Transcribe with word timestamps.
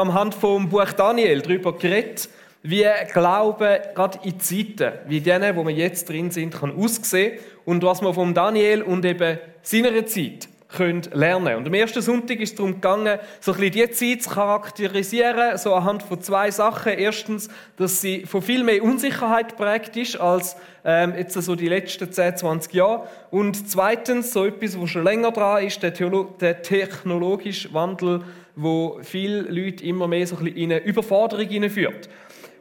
am 0.00 0.14
Hand 0.14 0.34
vom 0.34 0.68
Buch 0.68 0.92
Daniel 0.92 1.42
darüber 1.42 1.76
geredet, 1.76 2.28
wie 2.62 2.86
Glaube 3.12 3.80
gerade 3.94 4.18
in 4.24 4.40
Zeiten 4.40 4.92
wie 5.06 5.20
denen, 5.20 5.56
wo 5.56 5.66
wir 5.66 5.74
jetzt 5.74 6.08
drin 6.08 6.30
sind, 6.30 6.54
kann 6.54 6.76
aussehen 6.76 7.38
und 7.64 7.82
was 7.82 8.02
man 8.02 8.14
vom 8.14 8.34
Daniel 8.34 8.82
und 8.82 9.04
eben 9.04 9.38
seiner 9.62 10.06
Zeit 10.06 10.48
können 10.76 11.02
lernen. 11.12 11.56
Und 11.56 11.66
am 11.66 11.74
ersten 11.74 12.00
Sonntag 12.00 12.38
ist 12.40 12.50
es 12.50 12.56
darum 12.56 12.74
gegangen, 12.74 13.18
so 13.40 13.52
ein 13.52 13.58
bisschen 13.60 13.72
die 13.72 13.90
Zeit 13.90 14.22
zu 14.22 14.30
charakterisieren, 14.30 15.58
so 15.58 15.74
anhand 15.74 16.02
von 16.02 16.20
zwei 16.20 16.50
Sachen. 16.50 16.92
Erstens, 16.92 17.48
dass 17.76 18.00
sie 18.00 18.24
von 18.24 18.42
viel 18.42 18.62
mehr 18.62 18.82
Unsicherheit 18.82 19.56
prägt 19.56 19.96
ist 19.96 20.16
als 20.16 20.56
ähm, 20.84 21.14
jetzt 21.16 21.34
so 21.34 21.56
die 21.56 21.68
letzten 21.68 22.10
10, 22.10 22.36
20 22.36 22.72
Jahre. 22.72 23.08
Und 23.30 23.68
zweitens, 23.68 24.32
so 24.32 24.46
etwas, 24.46 24.80
was 24.80 24.90
schon 24.90 25.04
länger 25.04 25.32
dran 25.32 25.64
ist, 25.64 25.82
der, 25.82 25.92
Theolo 25.92 26.24
der 26.40 26.62
technologische 26.62 27.72
Wandel, 27.74 28.22
wo 28.56 28.98
viele 29.02 29.42
Leute 29.42 29.84
immer 29.84 30.08
mehr 30.08 30.26
so 30.26 30.36
ein 30.36 30.44
bisschen 30.44 30.58
in 30.58 30.72
eine 30.72 30.82
Überforderung 30.82 31.46
hineinführt. 31.46 32.08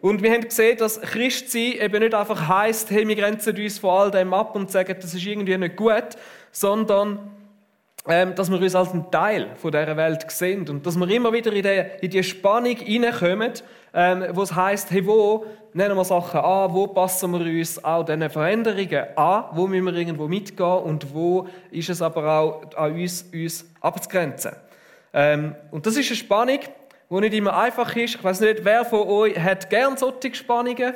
Und 0.01 0.23
wir 0.23 0.31
haben 0.31 0.41
gesehen, 0.41 0.77
dass 0.77 1.01
Christsein 1.01 1.73
eben 1.73 1.99
nicht 1.99 2.13
einfach 2.13 2.47
heisst, 2.47 2.89
hey, 2.89 3.05
wir 3.07 3.15
grenzen 3.15 3.57
uns 3.57 3.79
von 3.79 3.89
all 3.89 4.11
dem 4.11 4.33
ab 4.33 4.55
und 4.55 4.71
sagen, 4.71 4.95
das 4.99 5.13
ist 5.13 5.25
irgendwie 5.25 5.57
nicht 5.57 5.75
gut, 5.75 6.15
sondern 6.51 7.19
ähm, 8.07 8.33
dass 8.33 8.49
wir 8.49 8.61
uns 8.61 8.75
als 8.75 8.93
ein 8.93 9.11
Teil 9.11 9.49
von 9.55 9.71
dieser 9.71 9.97
Welt 9.97 10.25
sehen 10.31 10.67
und 10.69 10.85
dass 10.85 10.95
wir 10.95 11.09
immer 11.09 11.33
wieder 11.33 11.51
in 11.51 11.63
die, 11.63 11.83
in 12.01 12.09
die 12.09 12.23
Spannung 12.23 12.77
hineinkommen, 12.77 13.51
ähm, 13.93 14.25
wo 14.31 14.43
es 14.43 14.55
heisst, 14.55 14.89
hey, 14.91 15.05
wo 15.05 15.45
nehmen 15.73 15.97
wir 15.97 16.05
Sachen 16.05 16.39
an, 16.39 16.73
wo 16.73 16.87
passen 16.87 17.31
wir 17.31 17.41
uns 17.41 17.83
auch 17.83 18.05
diesen 18.05 18.29
Veränderungen 18.29 19.05
an, 19.17 19.45
wo 19.51 19.67
müssen 19.67 19.85
wir 19.85 19.93
irgendwo 19.93 20.27
mitgehen 20.27 20.79
und 20.79 21.13
wo 21.13 21.47
ist 21.71 21.89
es 21.89 22.01
aber 22.01 22.39
auch 22.39 22.61
an 22.77 22.93
uns, 22.93 23.25
uns 23.33 23.69
abzugrenzen. 23.81 24.53
Ähm, 25.13 25.55
und 25.71 25.85
das 25.85 25.97
ist 25.97 26.07
eine 26.07 26.15
Spannung, 26.15 26.59
die 27.09 27.15
nicht 27.15 27.33
immer 27.33 27.57
einfach 27.57 27.95
ist. 27.95 28.15
Ich 28.15 28.23
weiß 28.23 28.41
nicht, 28.41 28.63
wer 28.63 28.85
von 28.85 29.07
euch 29.07 29.37
hat 29.39 29.69
gern 29.69 29.97
solche 29.97 30.33
Spannungen? 30.35 30.93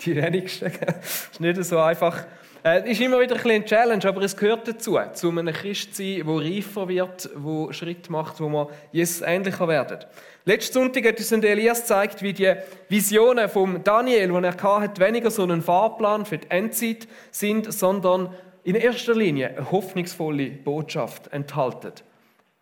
Die 0.00 0.16
wenigsten. 0.16 0.72
das 0.86 1.28
ist 1.32 1.40
nicht 1.40 1.64
so 1.64 1.78
einfach. 1.78 2.24
Es 2.62 2.84
äh, 2.84 2.90
ist 2.90 3.00
immer 3.00 3.20
wieder 3.20 3.36
ein 3.36 3.50
eine 3.50 3.64
Challenge, 3.64 4.04
aber 4.04 4.20
es 4.20 4.36
gehört 4.36 4.68
dazu, 4.68 4.98
zu 5.14 5.30
einem 5.30 5.46
Christsein, 5.46 6.26
der 6.26 6.36
reifer 6.36 6.88
wird, 6.88 7.30
wo 7.34 7.72
Schritt 7.72 8.10
macht, 8.10 8.38
wo 8.38 8.50
wir 8.50 8.68
Jesus 8.92 9.22
ähnlicher 9.22 9.66
werden. 9.66 10.00
Letzten 10.44 10.74
Sonntag 10.74 11.06
hat 11.06 11.18
uns 11.18 11.32
Elias 11.32 11.80
gezeigt, 11.80 12.22
wie 12.22 12.34
die 12.34 12.52
Visionen 12.88 13.48
von 13.48 13.82
Daniel, 13.82 14.28
die 14.28 14.44
er 14.44 14.62
hatte, 14.62 15.00
weniger 15.00 15.30
so 15.30 15.44
ein 15.44 15.62
Fahrplan 15.62 16.26
für 16.26 16.36
die 16.36 16.50
Endzeit 16.50 17.08
sind, 17.30 17.72
sondern 17.72 18.34
in 18.62 18.74
erster 18.74 19.14
Linie 19.14 19.56
eine 19.56 19.70
hoffnungsvolle 19.70 20.50
Botschaft 20.50 21.32
enthalten. 21.32 21.92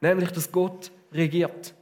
Nämlich, 0.00 0.30
dass 0.30 0.50
Gott 0.50 0.90
regiert. 1.12 1.74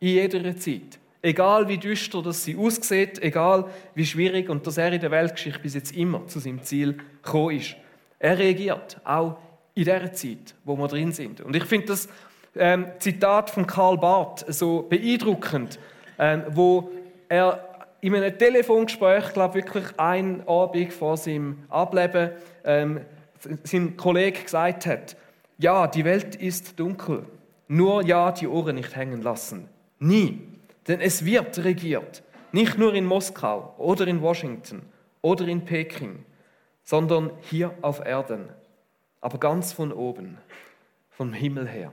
In 0.00 0.08
jeder 0.08 0.56
Zeit. 0.56 0.98
Egal 1.22 1.68
wie 1.68 1.76
düster 1.76 2.22
das 2.22 2.44
sie 2.44 2.56
aussieht, 2.56 3.22
egal 3.22 3.66
wie 3.94 4.06
schwierig 4.06 4.48
und 4.48 4.66
dass 4.66 4.78
er 4.78 4.90
in 4.92 5.00
der 5.00 5.10
Weltgeschichte 5.10 5.60
bis 5.60 5.74
jetzt 5.74 5.94
immer 5.94 6.26
zu 6.26 6.38
seinem 6.38 6.62
Ziel 6.62 6.96
gekommen 7.22 7.56
ist. 7.56 7.76
Er 8.18 8.38
reagiert, 8.38 8.98
auch 9.04 9.36
in 9.74 9.84
der 9.84 10.12
Zeit, 10.14 10.54
wo 10.64 10.76
wir 10.76 10.88
drin 10.88 11.12
sind. 11.12 11.42
Und 11.42 11.54
ich 11.54 11.64
finde 11.64 11.88
das 11.88 12.08
ähm, 12.56 12.86
Zitat 12.98 13.50
von 13.50 13.66
Karl 13.66 13.98
Barth 13.98 14.44
so 14.48 14.82
beeindruckend, 14.82 15.78
ähm, 16.18 16.44
wo 16.50 16.90
er 17.28 17.66
in 18.00 18.14
einem 18.14 18.36
Telefongespräch, 18.36 19.32
glaube 19.32 19.56
wirklich 19.56 19.84
ein 19.98 20.46
Abend 20.48 20.92
vor 20.92 21.16
seinem 21.16 21.58
Ableben, 21.68 22.30
ähm, 22.64 23.00
seinem 23.62 23.96
Kollegen 23.96 24.42
gesagt 24.42 24.86
hat, 24.86 25.16
ja, 25.58 25.86
die 25.86 26.04
Welt 26.04 26.34
ist 26.36 26.78
dunkel, 26.80 27.26
nur 27.70 28.04
ja, 28.04 28.32
die 28.32 28.48
Ohren 28.48 28.74
nicht 28.74 28.96
hängen 28.96 29.22
lassen. 29.22 29.68
Nie. 30.00 30.40
Denn 30.88 31.00
es 31.00 31.24
wird 31.24 31.62
regiert, 31.62 32.24
nicht 32.50 32.76
nur 32.78 32.94
in 32.94 33.04
Moskau 33.04 33.74
oder 33.78 34.08
in 34.08 34.20
Washington 34.20 34.82
oder 35.22 35.46
in 35.46 35.64
Peking, 35.64 36.24
sondern 36.82 37.30
hier 37.42 37.72
auf 37.80 38.04
Erden, 38.04 38.48
aber 39.20 39.38
ganz 39.38 39.72
von 39.72 39.92
oben, 39.92 40.38
vom 41.10 41.32
Himmel 41.32 41.68
her. 41.68 41.92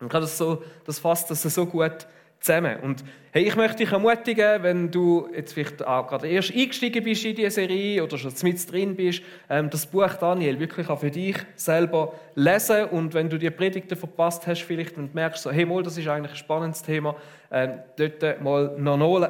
Und 0.00 0.14
das, 0.14 0.38
so, 0.38 0.62
das 0.86 0.98
fasst 0.98 1.30
das 1.30 1.42
so 1.42 1.66
gut 1.66 2.06
zusammen. 2.44 2.78
Und 2.80 3.02
hey, 3.32 3.44
ich 3.44 3.56
möchte 3.56 3.78
dich 3.78 3.90
ermutigen, 3.90 4.62
wenn 4.62 4.90
du 4.90 5.28
jetzt 5.34 5.54
vielleicht 5.54 5.84
auch 5.84 6.06
gerade 6.06 6.28
erst 6.28 6.52
eingestiegen 6.54 7.02
bist 7.02 7.24
in 7.24 7.34
diese 7.34 7.50
Serie 7.50 8.04
oder 8.04 8.18
schon 8.18 8.32
mit 8.42 8.70
drin 8.72 8.94
bist, 8.94 9.22
ähm, 9.48 9.70
das 9.70 9.86
Buch 9.86 10.12
Daniel 10.14 10.60
wirklich 10.60 10.88
auch 10.88 11.00
für 11.00 11.10
dich 11.10 11.36
selber 11.56 12.12
lesen. 12.34 12.84
Und 12.86 13.14
wenn 13.14 13.30
du 13.30 13.38
die 13.38 13.50
Predigten 13.50 13.96
verpasst 13.96 14.46
hast, 14.46 14.62
vielleicht 14.62 14.96
und 14.98 15.14
merkst 15.14 15.42
so, 15.42 15.50
hey, 15.50 15.64
mal, 15.64 15.82
das 15.82 15.96
ist 15.96 16.06
eigentlich 16.06 16.32
ein 16.32 16.36
spannendes 16.36 16.82
Thema, 16.82 17.16
ähm, 17.50 17.78
dort 17.96 18.42
mal 18.42 18.74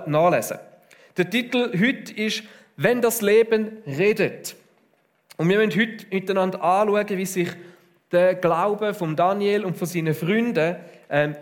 nachlesen. 0.07 0.59
Der 1.17 1.31
Titel 1.31 1.71
heute 1.73 2.13
ist 2.13 2.43
«Wenn 2.77 3.01
das 3.01 3.23
Leben 3.23 3.79
redet». 3.87 4.57
Und 5.37 5.49
wir 5.49 5.59
wollen 5.59 5.71
heute 5.71 6.07
miteinander 6.11 6.63
anschauen, 6.63 7.09
wie 7.11 7.27
sich 7.27 7.51
der 8.11 8.35
Glaube 8.35 8.95
von 8.95 9.17
Daniel 9.17 9.65
und 9.65 9.77
von 9.77 9.87
seinen 9.87 10.15
Freunden 10.15 10.77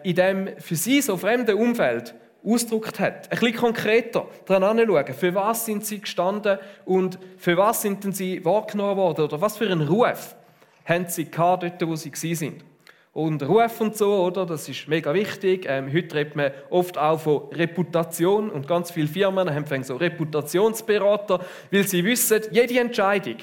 in 0.02 0.14
dem 0.14 0.48
für 0.58 0.76
sie 0.76 1.00
so 1.00 1.16
fremden 1.16 1.56
Umfeld 1.56 2.14
ausgedrückt 2.44 3.00
hat. 3.00 3.30
Ein 3.32 3.38
bisschen 3.38 3.56
konkreter 3.56 4.26
daran 4.46 4.78
anschauen, 4.78 5.14
für 5.14 5.34
was 5.34 5.66
sind 5.66 5.86
sie 5.86 6.00
gestanden 6.00 6.58
und 6.84 7.18
für 7.38 7.56
was 7.56 7.82
sind 7.82 8.04
denn 8.04 8.12
sie 8.12 8.44
wahrgenommen 8.44 8.96
worden 8.96 9.24
oder 9.24 9.40
was 9.40 9.56
für 9.56 9.70
einen 9.70 9.86
Ruf 9.86 10.36
haben 10.84 11.06
sie 11.08 11.30
gehabt, 11.30 11.62
dort, 11.62 11.88
wo 11.88 11.96
sie 11.96 12.34
sind. 12.34 12.64
Und 13.12 13.42
Ruf 13.46 13.80
und 13.80 13.96
so, 13.96 14.24
oder? 14.24 14.46
Das 14.46 14.68
ist 14.68 14.88
mega 14.88 15.12
wichtig. 15.12 15.66
Ähm, 15.68 15.92
heute 15.92 16.16
redet 16.16 16.34
man 16.34 16.50
oft 16.70 16.96
auch 16.96 17.20
von 17.20 17.48
Reputation 17.52 18.50
und 18.50 18.66
ganz 18.66 18.90
viele 18.90 19.06
Firmen 19.06 19.54
haben 19.54 19.84
so 19.84 19.96
Reputationsberater, 19.96 21.40
weil 21.70 21.86
sie 21.86 22.04
wissen, 22.04 22.40
jede 22.50 22.80
Entscheidung, 22.80 23.36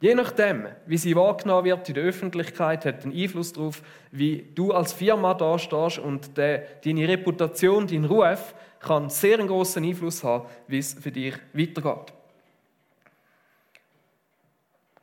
Je 0.00 0.14
nachdem, 0.14 0.66
wie 0.86 0.96
sie 0.96 1.14
wahrgenommen 1.14 1.66
wird 1.66 1.88
in 1.88 1.94
der 1.94 2.04
Öffentlichkeit, 2.04 2.86
hat 2.86 3.04
einen 3.04 3.14
Einfluss 3.14 3.52
darauf, 3.52 3.82
wie 4.10 4.48
du 4.54 4.72
als 4.72 4.94
Firma 4.94 5.34
da 5.34 5.58
stehst 5.58 5.98
und 5.98 6.38
de, 6.38 6.62
deine 6.82 7.06
Reputation, 7.06 7.86
dein 7.86 8.06
Ruf 8.06 8.54
kann 8.80 9.10
sehr 9.10 9.38
einen 9.38 9.48
großen 9.48 9.84
Einfluss 9.84 10.24
haben, 10.24 10.48
wie 10.68 10.78
es 10.78 10.94
für 10.94 11.12
dich 11.12 11.34
weitergeht. 11.52 12.14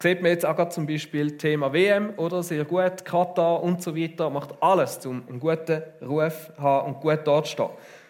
Sieht 0.02 0.22
man 0.22 0.32
jetzt 0.32 0.46
auch 0.46 0.70
zum 0.70 0.88
Beispiel 0.88 1.38
Thema 1.38 1.72
WM 1.74 2.14
oder 2.18 2.42
sehr 2.42 2.66
gut, 2.66 3.06
Katar 3.06 3.62
und 3.62 3.84
so 3.84 3.96
weiter, 3.96 4.32
macht 4.32 4.52
alles, 4.62 5.06
um 5.06 5.24
einen 5.30 5.40
guten 5.40 5.84
Ruf 6.02 6.52
zu 6.56 6.62
haben 6.62 6.88
und 6.88 7.02
gut 7.02 7.20
dort 7.26 7.46
zu 7.46 7.52
stehen. 7.52 7.70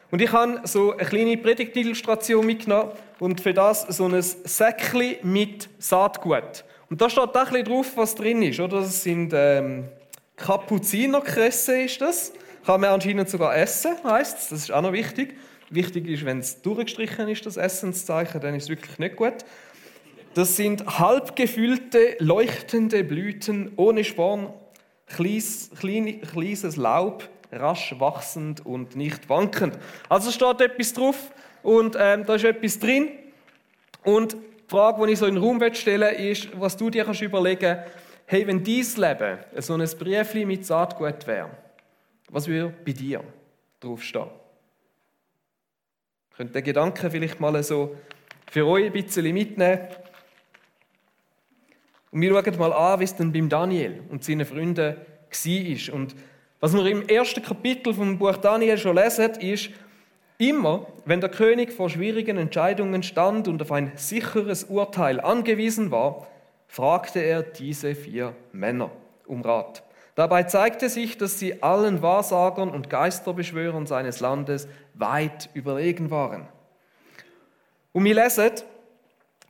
Und 0.10 0.22
ich 0.22 0.32
habe 0.32 0.62
so 0.64 0.94
eine 0.94 1.06
kleine 1.06 1.38
Predigtillustration 1.38 2.46
mitgenommen 2.46 2.92
und 3.20 3.42
für 3.42 3.54
das 3.54 3.82
so 3.82 4.06
ein 4.06 4.22
Säckchen 4.22 5.18
mit 5.24 5.70
Saatgut. 5.80 6.64
Und 6.90 7.02
da 7.02 7.10
steht 7.10 7.36
auch 7.36 7.52
ein 7.52 7.64
drauf, 7.66 7.94
was 7.96 8.16
drin 8.16 8.42
ist. 8.42 8.60
Oder? 8.60 8.82
Das 8.82 9.04
sind 9.04 9.32
ähm, 9.36 9.86
Kapuzinerkresse, 10.36 11.82
ist 11.84 12.02
das. 12.02 12.34
Kann 12.66 12.82
man 12.82 12.92
anscheinend 12.92 13.30
sogar 13.30 13.56
essen, 13.58 13.96
es. 14.20 14.50
Das 14.50 14.52
ist 14.52 14.72
auch 14.72 14.82
noch 14.82 14.94
wichtig. 14.94 15.36
Wichtig 15.70 16.08
ist, 16.08 16.24
wenn 16.24 16.40
es 16.40 16.62
durchgestrichen 16.62 17.28
ist, 17.28 17.46
das 17.46 17.58
Essenszeichen, 17.58 18.40
dann 18.40 18.56
ist 18.56 18.64
es 18.64 18.70
wirklich 18.70 19.00
nicht 19.00 19.18
gut. 19.18 19.34
Das 20.34 20.56
sind 20.56 21.00
halb 21.00 21.36
gefüllte, 21.36 22.16
leuchtende 22.20 23.04
Blüten 23.04 23.74
ohne 23.76 24.04
Sporn, 24.04 24.54
kleines, 25.08 25.72
kleines 25.72 26.76
Laub, 26.78 27.28
rasch 27.52 27.96
wachsend 27.98 28.66
und 28.66 28.96
nicht 28.96 29.30
wankend. 29.30 29.78
Also 30.10 30.32
steht 30.32 30.62
etwas 30.62 30.94
drauf 30.94 31.32
und 31.64 31.98
ähm, 32.00 32.26
da 32.26 32.36
ist 32.36 32.46
etwas 32.46 32.80
drin. 32.80 33.10
Und 34.04 34.38
die 34.68 34.70
Frage, 34.70 35.06
die 35.06 35.14
ich 35.14 35.20
so 35.20 35.26
in 35.26 35.36
den 35.36 35.44
Raum 35.44 35.62
stellen 35.74 36.16
ist, 36.16 36.50
was 36.60 36.76
du 36.76 36.90
dir 36.90 37.06
kannst 37.06 37.22
überlegen 37.22 37.80
hey, 38.28 38.46
wenn 38.46 38.64
dein 38.64 38.76
Leben 38.76 39.40
so 39.58 39.74
ein 39.74 39.88
Briefchen 39.98 40.48
mit 40.48 40.66
Saatgut 40.66 41.26
wäre, 41.26 41.50
was 42.30 42.48
würde 42.48 42.74
bei 42.86 42.92
dir 42.92 43.24
draufstehen? 43.80 44.30
Könnt 46.36 46.54
den 46.54 46.64
Gedanken 46.64 47.10
vielleicht 47.10 47.40
mal 47.40 47.64
so 47.64 47.96
für 48.52 48.68
euch 48.68 48.86
ein 48.86 48.92
bisschen 48.92 49.34
mitnehmen. 49.34 49.88
Und 52.12 52.22
wir 52.22 52.30
schauen 52.30 52.60
mal 52.60 52.74
an, 52.74 53.00
wie 53.00 53.06
es 53.06 53.16
dann 53.16 53.32
beim 53.32 53.50
Daniel 53.50 54.04
und 54.10 54.24
seinen 54.24 54.46
Freunden 54.46 54.96
war. 54.98 55.94
Und 55.96 56.16
was 56.60 56.74
wir 56.74 56.86
im 56.86 57.08
ersten 57.08 57.42
Kapitel 57.42 57.94
vom 57.94 58.18
Buch 58.20 58.38
Daniel 58.38 58.78
schon 58.78 58.96
lesen, 58.96 59.32
ist, 59.40 59.70
Immer, 60.38 60.86
wenn 61.06 61.20
der 61.20 61.32
König 61.32 61.74
vor 61.74 61.90
schwierigen 61.90 62.38
Entscheidungen 62.38 63.02
stand 63.02 63.48
und 63.48 63.62
auf 63.62 63.72
ein 63.72 63.92
sicheres 63.96 64.66
Urteil 64.66 65.20
angewiesen 65.20 65.90
war, 65.90 66.28
fragte 66.68 67.20
er 67.20 67.42
diese 67.42 67.96
vier 67.96 68.36
Männer 68.52 68.92
um 69.26 69.42
Rat. 69.42 69.84
Dabei 70.14 70.44
zeigte 70.44 70.90
sich, 70.90 71.18
dass 71.18 71.40
sie 71.40 71.64
allen 71.64 72.02
Wahrsagern 72.02 72.70
und 72.70 72.90
Geisterbeschwörern 72.90 73.88
seines 73.88 74.20
Landes 74.20 74.68
weit 74.94 75.50
überlegen 75.54 76.12
waren. 76.12 76.48
Und 77.92 78.04
wir 78.04 78.16
lesen, 78.16 78.52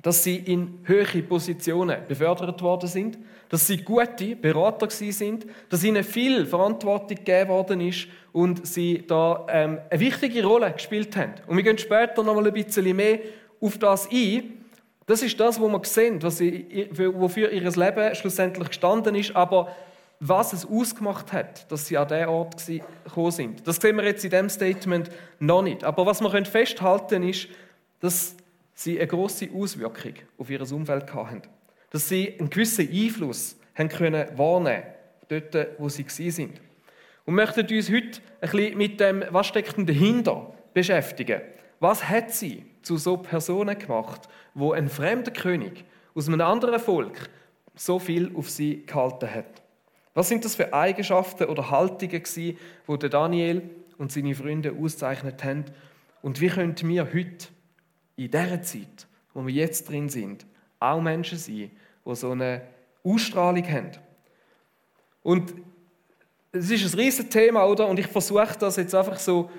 dass 0.03 0.23
sie 0.23 0.37
in 0.37 0.79
höhere 0.83 1.21
Positionen 1.21 1.97
befördert 2.07 2.61
worden 2.61 2.87
sind, 2.87 3.17
dass 3.49 3.67
sie 3.67 3.77
gute 3.77 4.35
Berater 4.35 4.89
sind, 4.89 5.45
dass 5.69 5.83
ihnen 5.83 6.03
viel 6.03 6.45
Verantwortung 6.45 7.17
gegeben 7.17 7.49
worden 7.49 7.81
ist 7.81 8.07
und 8.31 8.67
sie 8.67 9.03
da 9.07 9.45
ähm, 9.49 9.79
eine 9.89 9.99
wichtige 9.99 10.45
Rolle 10.45 10.71
gespielt 10.71 11.15
haben. 11.15 11.33
Und 11.47 11.57
wir 11.57 11.63
gehen 11.63 11.77
später 11.77 12.23
noch 12.23 12.35
mal 12.35 12.45
ein 12.45 12.53
bisschen 12.53 12.95
mehr 12.95 13.19
auf 13.59 13.77
das 13.77 14.09
ein. 14.11 14.65
Das 15.05 15.21
ist 15.23 15.39
das, 15.39 15.59
was 15.59 15.71
wir 15.71 15.81
sehen, 15.85 16.21
was 16.21 16.37
sie, 16.37 16.89
wofür 16.91 17.51
ihr 17.51 17.61
Leben 17.61 18.15
schlussendlich 18.15 18.67
gestanden 18.67 19.15
ist, 19.15 19.35
aber 19.35 19.73
was 20.19 20.51
es 20.51 20.65
ausgemacht 20.65 21.31
hat, 21.31 21.71
dass 21.71 21.85
sie 21.85 21.97
an 21.97 22.07
diesen 22.07 22.25
Ort 22.25 22.65
gekommen 22.65 23.31
sind. 23.31 23.67
Das 23.67 23.77
sehen 23.77 23.95
wir 23.95 24.03
jetzt 24.03 24.23
in 24.23 24.31
diesem 24.31 24.49
Statement 24.49 25.09
noch 25.39 25.61
nicht. 25.61 25.83
Aber 25.83 26.05
was 26.05 26.21
wir 26.21 26.45
festhalten 26.45 27.07
können, 27.07 27.29
ist, 27.29 27.47
dass 27.99 28.35
sie 28.77 28.99
eine 28.99 29.07
große 29.07 29.49
Auswirkung 29.53 30.13
auf 30.37 30.49
ihr 30.49 30.71
Umfeld 30.71 31.13
hatten. 31.13 31.41
Dass 31.89 32.07
sie 32.07 32.35
einen 32.39 32.49
gewissen 32.49 32.87
Einfluss 32.89 33.57
haben 33.75 33.89
können 33.89 34.37
wahrnehmen 34.37 34.83
dort, 35.27 35.55
wo 35.79 35.89
sie 35.89 36.05
sind. 36.07 36.61
Und 37.25 37.35
möchten 37.35 37.67
uns 37.67 37.91
heute 37.91 38.21
ein 38.39 38.49
bisschen 38.49 38.77
mit 38.77 38.99
dem, 38.99 39.23
was 39.31 39.47
steckt 39.47 39.77
dahinter, 39.77 40.53
beschäftigen. 40.73 41.41
Was 41.79 42.07
hat 42.07 42.31
sie 42.31 42.65
zu 42.81 42.97
so 42.97 43.17
Personen 43.17 43.77
gemacht, 43.77 44.29
wo 44.53 44.71
ein 44.71 44.89
fremder 44.89 45.31
König 45.31 45.83
aus 46.15 46.27
einem 46.27 46.41
anderen 46.41 46.79
Volk 46.79 47.29
so 47.75 47.99
viel 47.99 48.31
auf 48.35 48.49
sie 48.49 48.85
gehalten 48.85 49.33
hat? 49.33 49.61
Was 50.13 50.29
sind 50.29 50.45
das 50.45 50.55
für 50.55 50.73
Eigenschaften 50.73 51.45
oder 51.45 51.69
Haltungen 51.69 52.23
die 52.23 53.09
Daniel 53.09 53.69
und 53.97 54.11
seine 54.11 54.35
Freunde 54.35 54.71
auszeichnet 54.71 55.43
haben? 55.43 55.65
Und 56.21 56.41
wie 56.41 56.47
können 56.47 56.75
wir 56.81 57.05
heute 57.13 57.47
in 58.17 58.29
dieser 58.29 58.61
Zeit, 58.61 59.07
wo 59.33 59.45
wir 59.45 59.53
jetzt 59.53 59.87
drin 59.87 60.09
sind, 60.09 60.45
auch 60.79 60.99
Menschen 60.99 61.37
sein, 61.37 61.71
die 62.05 62.15
so 62.15 62.31
eine 62.31 62.63
Ausstrahlung 63.03 63.65
haben? 63.69 63.91
Und 65.23 65.53
es 66.51 66.69
ist 66.69 66.93
ein 66.93 66.99
riesiges 66.99 67.29
Thema, 67.29 67.65
oder? 67.65 67.87
Und 67.87 67.99
ich 67.99 68.07
versuche 68.07 68.57
das 68.59 68.75
jetzt 68.75 68.95
einfach 68.95 69.19
so 69.19 69.49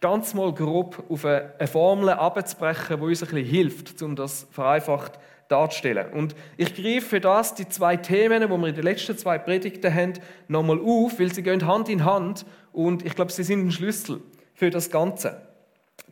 ganz 0.00 0.34
mal 0.34 0.52
grob 0.52 1.02
auf 1.08 1.24
eine 1.24 1.66
Formel 1.66 2.10
abzubrechen, 2.10 2.96
die 2.98 3.02
uns 3.02 3.22
ein 3.22 3.28
bisschen 3.28 3.46
hilft, 3.46 4.02
um 4.02 4.16
das 4.16 4.46
vereinfacht 4.50 5.18
darzustellen. 5.48 6.12
Und 6.12 6.34
ich 6.56 6.74
greife 6.74 7.06
für 7.06 7.20
das 7.20 7.54
die 7.54 7.68
zwei 7.68 7.96
Themen, 7.96 8.42
die 8.42 8.48
wir 8.48 8.68
in 8.68 8.74
den 8.74 8.84
letzten 8.84 9.18
zwei 9.18 9.38
Predigten 9.38 9.92
haben, 9.92 10.12
nochmal 10.48 10.78
auf, 10.80 11.18
weil 11.18 11.32
sie 11.32 11.42
gehen 11.42 11.66
Hand 11.66 11.88
in 11.88 12.04
Hand 12.04 12.46
und 12.72 13.04
ich 13.04 13.14
glaube, 13.14 13.32
sie 13.32 13.42
sind 13.42 13.66
ein 13.66 13.72
Schlüssel 13.72 14.22
für 14.54 14.70
das 14.70 14.90
Ganze. 14.90 15.42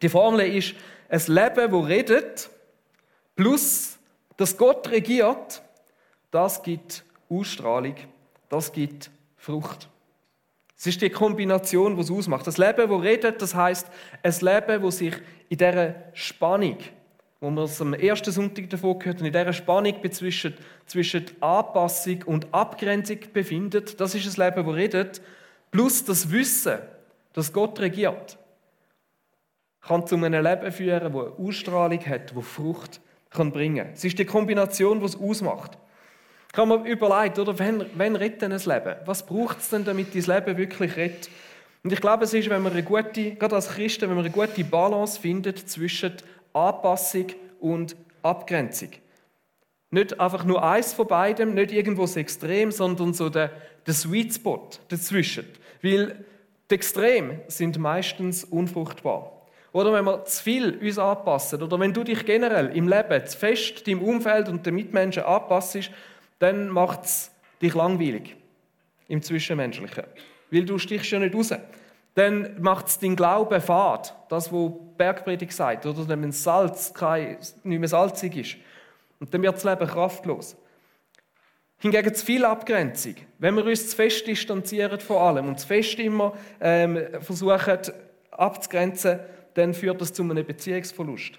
Die 0.03 0.09
Formel 0.09 0.41
ist 0.41 0.75
ein 1.09 1.23
Leben, 1.27 1.73
wo 1.73 1.81
redet, 1.81 2.51
plus 3.37 3.99
dass 4.37 4.57
Gott 4.57 4.91
regiert, 4.91 5.63
das 6.31 6.63
gibt 6.63 7.05
Ausstrahlung, 7.29 7.97
das 8.49 8.73
gibt 8.73 9.11
Frucht. 9.37 9.89
Es 10.77 10.87
ist 10.87 11.03
die 11.03 11.11
Kombination, 11.11 11.97
die 11.97 12.03
es 12.03 12.11
ausmacht. 12.11 12.47
Das 12.47 12.57
Leben, 12.57 12.89
das 12.89 13.03
redet, 13.03 13.43
das 13.43 13.55
heißt 13.55 13.89
ein 14.23 14.35
Leben, 14.41 14.83
das 14.83 14.99
sich 14.99 15.15
in 15.49 15.59
dieser 15.59 15.95
Spannung 16.13 16.79
wo 17.41 17.51
wir 17.51 17.63
es 17.63 17.81
am 17.81 17.95
ersten 17.95 18.33
Sonntag 18.33 18.69
davon 18.71 18.99
gehört 18.99 19.19
haben, 19.19 19.27
in 19.27 19.33
dieser 19.33 19.53
Spannung 19.53 19.95
zwischen, 20.11 20.55
zwischen 20.87 21.27
Anpassung 21.41 22.23
und 22.27 22.53
Abgrenzung 22.53 23.19
befindet. 23.33 24.01
Das 24.01 24.15
ist 24.15 24.27
das 24.27 24.37
Leben, 24.37 24.67
das 24.67 24.75
redet. 24.75 25.23
Plus 25.71 26.05
das 26.05 26.31
Wissen, 26.33 26.79
dass 27.33 27.53
Gott 27.53 27.79
regiert, 27.79 28.39
kann 29.89 30.07
zu 30.07 30.17
einem 30.17 30.45
Leben 30.45 30.71
führen, 30.71 31.01
das 31.01 31.15
eine 31.15 31.33
Ausstrahlung 31.39 32.05
hat, 32.07 32.37
das 32.37 32.47
Frucht 32.47 33.01
kann 33.31 33.51
bringen 33.51 33.87
kann. 33.87 33.95
Es 33.95 34.05
ist 34.05 34.19
die 34.19 34.25
Kombination, 34.25 35.01
die 35.01 35.07
es 35.07 35.19
ausmacht. 35.19 35.79
Ich 36.53 36.59
habe 36.59 36.79
mir 36.79 36.91
überlegt, 36.91 37.39
oder, 37.39 37.59
wenn, 37.59 37.87
wenn 37.95 38.17
rettet 38.17 38.45
ein 38.45 38.53
Leben? 38.53 38.97
Was 39.07 39.25
braucht 39.25 39.59
es 39.59 39.71
denn, 39.71 39.85
damit 39.85 40.15
dein 40.15 40.23
Leben 40.23 40.57
wirklich 40.59 40.97
rettet? 40.97 41.31
Und 41.83 41.93
ich 41.93 42.01
glaube, 42.01 42.25
es 42.25 42.35
ist, 42.35 42.51
wenn 42.51 42.63
man 42.63 42.73
eine 42.73 42.83
gute, 42.83 43.35
gerade 43.35 43.55
als 43.55 43.69
Christen, 43.69 44.03
wenn 44.03 44.17
man 44.17 44.25
eine 44.25 44.31
gute 44.31 44.65
Balance 44.65 45.21
findet 45.21 45.59
zwischen 45.71 46.15
Anpassung 46.53 47.27
und 47.61 47.97
Abgrenzung. 48.23 48.91
Nicht 49.91 50.21
einfach 50.21 50.45
nur 50.45 50.63
eins 50.63 50.93
von 50.93 51.07
beidem, 51.07 51.55
nicht 51.55 51.73
irgendwo 51.73 52.03
das 52.03 52.17
Extrem, 52.17 52.73
sondern 52.73 53.15
so 53.15 53.31
der, 53.31 53.53
der 53.87 53.95
Sweet 53.95 54.35
Spot 54.35 54.69
dazwischen. 54.89 55.47
Weil 55.83 56.25
die 56.71 56.75
Extreme 56.75 57.41
sind 57.47 57.79
meistens 57.79 58.45
unfruchtbar. 58.45 59.38
Oder 59.79 59.93
wenn 59.93 60.07
wir 60.07 60.25
zu 60.25 60.43
viel 60.43 60.77
uns 60.77 60.99
anpassen, 60.99 61.63
oder 61.63 61.79
wenn 61.79 61.93
du 61.93 62.03
dich 62.03 62.27
generell 62.27 62.77
im 62.77 62.89
Leben 62.89 63.25
zu 63.25 63.39
fest 63.39 63.87
deinem 63.87 64.03
Umfeld 64.03 64.49
und 64.49 64.67
den 64.67 64.75
Mitmenschen 64.75 65.23
anpasst, 65.23 65.93
dann 66.41 66.69
macht 66.69 67.05
es 67.05 67.31
dich 67.63 67.75
langweilig 67.75 68.35
im 69.07 69.23
Zwischenmenschlichen. 69.23 70.03
Weil 70.51 70.65
du 70.65 70.79
stichst 70.79 71.13
ja 71.13 71.21
nicht 71.21 71.33
raus 71.33 71.55
dann 72.15 72.61
macht 72.61 72.89
es 72.89 72.99
den 72.99 73.15
Glauben 73.15 73.61
fad. 73.61 74.13
Das, 74.29 74.53
was 74.53 74.73
Bergpredigt 74.97 75.53
sagt, 75.53 75.87
oder 75.87 76.09
wenn 76.09 76.33
Salz 76.33 76.93
kein, 76.93 77.39
nicht 77.63 77.79
mehr 77.79 77.89
salzig 77.89 78.37
ist. 78.37 78.57
Und 79.21 79.33
dann 79.33 79.41
wird 79.41 79.55
das 79.55 79.63
Leben 79.63 79.87
kraftlos. 79.87 80.57
Hingegen 81.79 82.13
zu 82.13 82.27
viel 82.27 82.45
Abgrenzung. 82.45 83.15
Wenn 83.39 83.55
wir 83.55 83.65
uns 83.65 83.91
zu 83.91 83.95
fest 83.95 84.27
distanzieren 84.27 84.99
von 84.99 85.19
allem 85.19 85.47
und 85.47 85.61
zu 85.61 85.69
fest 85.69 86.01
immer 86.01 86.33
ähm, 86.61 86.99
versuchen 87.21 87.79
abzugrenzen, 88.33 89.21
dann 89.55 89.75
führt 89.75 90.01
das 90.01 90.13
zu 90.13 90.23
einem 90.23 90.45
Beziehungsverlust. 90.45 91.39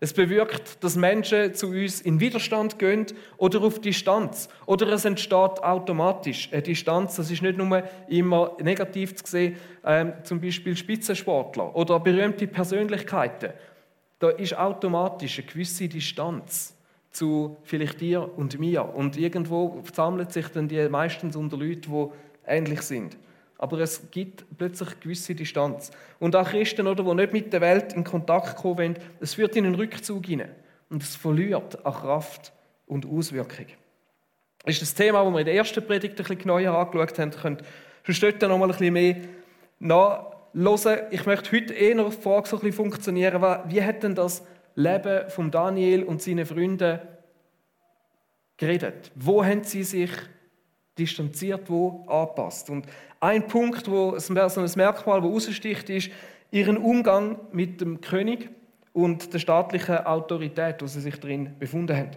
Es 0.00 0.12
bewirkt, 0.12 0.82
dass 0.84 0.94
Menschen 0.94 1.54
zu 1.54 1.68
uns 1.68 2.00
in 2.00 2.20
Widerstand 2.20 2.78
gehen 2.78 3.06
oder 3.36 3.60
auf 3.62 3.80
Distanz. 3.80 4.48
Oder 4.64 4.86
es 4.92 5.04
entsteht 5.04 5.34
automatisch 5.62 6.48
eine 6.52 6.62
Distanz. 6.62 7.16
Das 7.16 7.32
ist 7.32 7.42
nicht 7.42 7.58
nur 7.58 7.82
immer 8.06 8.56
negativ 8.62 9.16
zu 9.16 9.26
sehen, 9.26 9.56
ähm, 9.84 10.12
zum 10.22 10.40
Beispiel 10.40 10.76
Spitzensportler 10.76 11.74
oder 11.74 11.98
berühmte 11.98 12.46
Persönlichkeiten. 12.46 13.50
Da 14.20 14.30
ist 14.30 14.56
automatisch 14.56 15.38
eine 15.40 15.48
gewisse 15.48 15.88
Distanz 15.88 16.76
zu 17.10 17.56
vielleicht 17.64 18.00
dir 18.00 18.30
und 18.36 18.56
mir. 18.60 18.84
Und 18.94 19.16
irgendwo 19.16 19.82
sammelt 19.92 20.32
sich 20.32 20.46
dann 20.48 20.68
die 20.68 20.88
meistens 20.88 21.34
unter 21.34 21.56
Leuten, 21.56 21.90
die 21.90 22.08
ähnlich 22.46 22.82
sind 22.82 23.16
aber 23.58 23.80
es 23.80 24.10
gibt 24.12 24.44
plötzlich 24.56 25.00
gewisse 25.00 25.34
Distanz. 25.34 25.90
Und 26.20 26.36
auch 26.36 26.48
Christen, 26.48 26.86
oder, 26.86 27.02
die 27.02 27.14
nicht 27.14 27.32
mit 27.32 27.52
der 27.52 27.60
Welt 27.60 27.92
in 27.92 28.04
Kontakt 28.04 28.56
kommen 28.56 28.78
wollen, 28.78 28.98
es 29.20 29.34
führt 29.34 29.56
in 29.56 29.66
einen 29.66 29.74
Rückzug 29.74 30.24
hinein. 30.26 30.54
Und 30.88 31.02
es 31.02 31.16
verliert 31.16 31.84
an 31.84 31.92
Kraft 31.92 32.52
und 32.86 33.04
Auswirkung. 33.04 33.66
Das 34.64 34.74
ist 34.74 34.82
das 34.82 34.94
Thema, 34.94 35.24
das 35.24 35.32
wir 35.32 35.40
in 35.40 35.46
der 35.46 35.54
ersten 35.54 35.84
Predigt 35.84 36.14
ein 36.14 36.16
bisschen 36.16 36.38
genauer 36.38 36.78
angeschaut 36.78 37.18
haben. 37.18 37.32
Ihr 37.32 37.38
könnt 37.38 37.62
sonst 38.06 38.22
dort 38.22 38.42
noch 38.42 38.58
mal 38.58 38.66
ein 38.66 38.70
bisschen 38.70 38.92
mehr 38.92 39.16
nachhören. 39.80 41.00
Ich 41.10 41.26
möchte 41.26 41.56
heute 41.56 41.74
eher 41.74 41.94
noch 41.96 42.14
die 42.14 42.20
Frage 42.20 42.48
so 42.48 42.56
ein 42.56 42.60
bisschen 42.60 42.76
funktionieren, 42.76 43.42
wie 43.66 43.82
hat 43.82 44.02
denn 44.02 44.14
das 44.14 44.44
Leben 44.74 45.28
von 45.30 45.50
Daniel 45.50 46.04
und 46.04 46.22
seinen 46.22 46.46
Freunden 46.46 47.00
geredet? 48.56 49.10
Wo 49.14 49.44
haben 49.44 49.64
sie 49.64 49.82
sich 49.82 50.10
distanziert, 50.98 51.68
wo 51.70 52.04
anpasst? 52.06 52.70
Und 52.70 52.86
ein 53.20 53.46
Punkt, 53.46 53.90
wo 53.90 54.18
so 54.18 54.34
ein 54.34 54.70
Merkmal, 54.76 55.20
das 55.20 55.30
raussticht, 55.30 55.90
ist 55.90 56.10
ihren 56.50 56.76
Umgang 56.76 57.38
mit 57.52 57.80
dem 57.80 58.00
König 58.00 58.50
und 58.92 59.32
der 59.32 59.38
staatlichen 59.38 59.98
Autorität, 59.98 60.82
wo 60.82 60.86
sie 60.86 61.00
sich 61.00 61.18
drin 61.20 61.54
befunden 61.58 61.96
haben. 61.96 62.10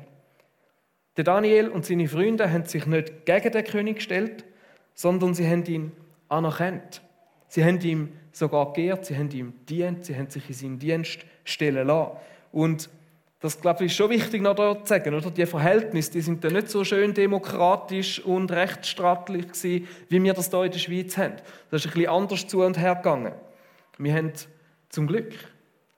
Der 1.18 1.24
Daniel 1.24 1.68
und 1.68 1.86
seine 1.86 2.08
Freunde 2.08 2.52
haben 2.52 2.66
sich 2.66 2.86
nicht 2.86 3.26
gegen 3.26 3.52
den 3.52 3.64
König 3.64 3.98
gestellt, 3.98 4.46
sondern 4.94 5.34
sie 5.34 5.48
haben 5.48 5.66
ihn 5.66 5.92
anerkannt. 6.30 7.02
Sie 7.48 7.66
haben 7.66 7.82
ihm 7.82 8.14
sogar 8.32 8.72
geehrt, 8.72 9.06
sie 9.06 9.18
haben 9.18 9.30
ihm 9.32 9.54
dient, 9.68 10.06
sie 10.06 10.16
haben 10.16 10.30
sich 10.30 10.48
in 10.48 10.56
seinen 10.56 10.80
Dienst 10.80 11.26
stellen 11.44 11.88
lassen. 11.88 12.12
Und 12.54 12.90
das 13.42 13.60
glaube 13.60 13.84
ich 13.84 13.92
ist 13.92 13.98
schon 13.98 14.12
wichtig 14.12 14.44
noch 14.44 14.56
zu 14.56 14.86
sagen, 14.86 15.16
oder? 15.16 15.32
Die 15.32 15.48
Verhältnisse, 15.48 16.12
die 16.12 16.22
sind 16.22 16.44
dann 16.44 16.54
nicht 16.54 16.70
so 16.70 16.84
schön 16.84 17.16
demokratisch 17.16 18.24
und 18.24 18.52
rechtsstaatlich 18.52 19.48
gewesen, 19.48 19.88
wie 20.10 20.24
wir 20.24 20.34
das 20.34 20.52
hier 20.52 20.64
in 20.64 20.72
der 20.72 20.80
Schweiz 20.80 21.18
haben. 21.18 21.34
Das 21.72 21.84
ist 21.84 21.88
ein 21.88 21.94
bisschen 21.94 22.10
anders 22.10 22.48
zu 22.48 22.64
und 22.64 22.78
her 22.78 22.96
gegangen. 22.96 23.34
Wir 23.98 24.14
haben 24.14 24.32
zum 24.90 25.08
Glück 25.08 25.34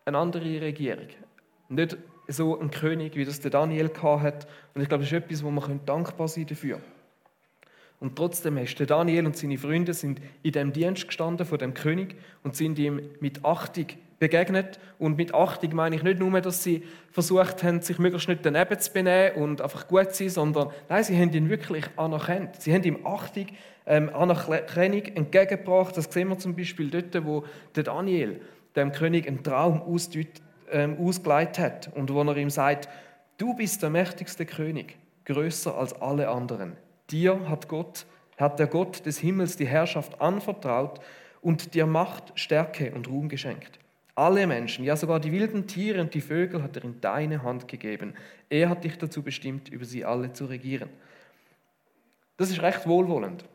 eine 0.05 0.17
andere 0.17 0.61
Regierung. 0.61 1.07
Nicht 1.67 1.97
so 2.29 2.57
ein 2.57 2.71
König, 2.71 3.15
wie 3.15 3.25
das 3.25 3.41
der 3.41 3.51
Daniel 3.51 3.91
hat. 4.01 4.47
Und 4.73 4.81
ich 4.81 4.87
glaube, 4.87 5.03
das 5.03 5.11
ist 5.11 5.17
etwas, 5.17 5.43
wo 5.43 5.51
man 5.51 5.81
dankbar 5.85 6.29
sein 6.29 6.47
dafür. 6.47 6.79
Und 7.99 8.15
trotzdem 8.15 8.57
ist 8.57 8.79
der 8.79 8.85
Daniel 8.85 9.25
und 9.25 9.35
seine 9.35 9.57
Freunde 9.57 9.93
sind 9.93 10.21
in 10.43 10.51
dem 10.53 10.71
Dienst 10.71 11.07
gestanden 11.07 11.45
von 11.45 11.57
dem 11.57 11.73
König 11.73 12.15
und 12.43 12.55
sind 12.55 12.79
ihm 12.79 13.01
mit 13.19 13.43
Achtung 13.43 13.87
begegnet. 14.23 14.79
Und 14.99 15.17
mit 15.17 15.33
Achtung 15.33 15.75
meine 15.75 15.97
ich 15.97 16.03
nicht 16.03 16.19
nur, 16.19 16.39
dass 16.39 16.63
sie 16.63 16.83
versucht 17.11 17.61
haben, 17.61 17.81
sich 17.81 17.99
möglichst 17.99 18.29
nicht 18.29 18.45
daneben 18.45 18.79
zu 18.79 18.93
benehmen 18.93 19.35
und 19.35 19.61
einfach 19.61 19.89
gut 19.89 20.13
zu 20.13 20.23
sein, 20.23 20.29
sondern 20.29 20.69
nein, 20.87 21.03
sie 21.03 21.19
haben 21.19 21.33
ihn 21.33 21.49
wirklich 21.49 21.85
anerkannt. 21.97 22.61
Sie 22.61 22.73
haben 22.73 22.83
ihm 22.83 23.05
Achtung, 23.05 23.47
ähm, 23.85 24.09
Anerkennung 24.13 25.03
entgegengebracht. 25.03 25.97
Das 25.97 26.05
sehen 26.05 26.29
wir 26.29 26.37
zum 26.37 26.55
Beispiel 26.55 26.89
dort, 26.89 27.25
wo 27.25 27.43
der 27.75 27.83
Daniel 27.83 28.39
dem 28.77 28.93
König 28.93 29.27
einen 29.27 29.43
Traum 29.43 29.81
ähm, 30.71 30.97
ausgeleitet 30.97 31.59
hat 31.59 31.91
und 31.93 32.13
wo 32.13 32.21
er 32.23 32.37
ihm 32.37 32.49
sagt, 32.49 32.87
Du 33.37 33.55
bist 33.55 33.81
der 33.81 33.89
mächtigste 33.89 34.45
König, 34.45 34.95
größer 35.25 35.75
als 35.75 35.99
alle 36.01 36.29
anderen. 36.29 36.77
Dir 37.09 37.49
hat 37.49 37.67
Gott, 37.67 38.05
hat 38.37 38.57
der 38.59 38.67
Gott 38.67 39.05
des 39.05 39.17
Himmels 39.17 39.57
die 39.57 39.67
Herrschaft 39.67 40.21
anvertraut 40.21 41.01
und 41.41 41.73
dir 41.73 41.85
Macht, 41.85 42.31
Stärke 42.35 42.93
und 42.93 43.09
Ruhm 43.09 43.27
geschenkt. 43.27 43.79
Alle 44.15 44.45
Menschen, 44.45 44.85
ja 44.85 44.95
sogar 44.95 45.19
die 45.19 45.31
wilden 45.31 45.65
Tiere 45.65 45.99
und 46.01 46.13
die 46.13 46.21
Vögel 46.21 46.61
hat 46.61 46.77
er 46.77 46.83
in 46.83 47.01
deine 47.01 47.41
Hand 47.41 47.67
gegeben. 47.67 48.13
Er 48.49 48.69
hat 48.69 48.83
dich 48.83 48.97
dazu 48.97 49.23
bestimmt, 49.23 49.69
über 49.69 49.85
sie 49.85 50.05
alle 50.05 50.33
zu 50.33 50.45
regieren. 50.45 50.89
Das 52.37 52.51
ist 52.51 52.61
recht 52.61 52.87
wohlwollend. 52.87 53.45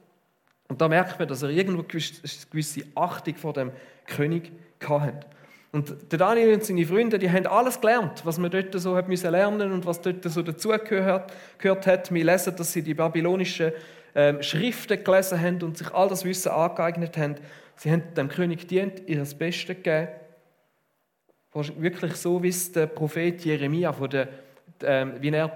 Und 0.69 0.81
da 0.81 0.89
merkt 0.89 1.19
man, 1.19 1.29
dass 1.29 1.43
er 1.43 1.51
irgendwo 1.51 1.83
eine 1.83 2.03
gewisse 2.51 2.83
Achtung 2.95 3.37
vor 3.37 3.53
dem 3.53 3.73
König 4.07 4.53
hatte. 4.85 5.27
Und 5.71 6.11
der 6.11 6.19
Daniel 6.19 6.55
und 6.55 6.65
seine 6.65 6.87
Freunde, 6.87 7.19
die 7.19 7.31
haben 7.31 7.47
alles 7.47 7.81
gelernt, 7.81 8.25
was 8.25 8.39
man 8.39 8.51
dort 8.51 8.73
so 8.81 8.97
hat 8.97 9.09
müssen 9.09 9.31
lernen 9.31 9.73
und 9.73 9.87
was 9.87 10.01
dort 10.01 10.25
so 10.25 10.43
dazugehört 10.43 11.33
gehört 11.59 11.87
hat. 11.87 12.13
Wir 12.13 12.25
lesen, 12.25 12.57
dass 12.57 12.73
sie 12.73 12.83
die 12.83 12.95
babylonischen 12.95 13.73
ähm, 14.15 14.43
Schriften 14.43 15.05
gelesen 15.05 15.41
haben 15.41 15.63
und 15.63 15.77
sich 15.77 15.93
all 15.93 16.09
das 16.09 16.25
Wissen 16.25 16.51
angeeignet 16.51 17.17
haben. 17.19 17.35
Sie 17.77 17.91
haben 17.93 18.03
dem 18.17 18.29
König 18.29 18.67
dient, 18.67 19.07
ihr 19.07 19.19
das 19.19 19.35
Beste 19.35 19.75
gegeben. 19.75 20.09
Wirklich 21.53 22.15
so, 22.17 22.43
wie 22.43 22.49
es 22.49 22.73
der 22.73 22.87
Prophet 22.87 23.45
Jeremia, 23.45 23.93
von 23.93 24.11
der, 24.11 24.29
ähm, 24.83 25.15
wie 25.21 25.31
er 25.31 25.49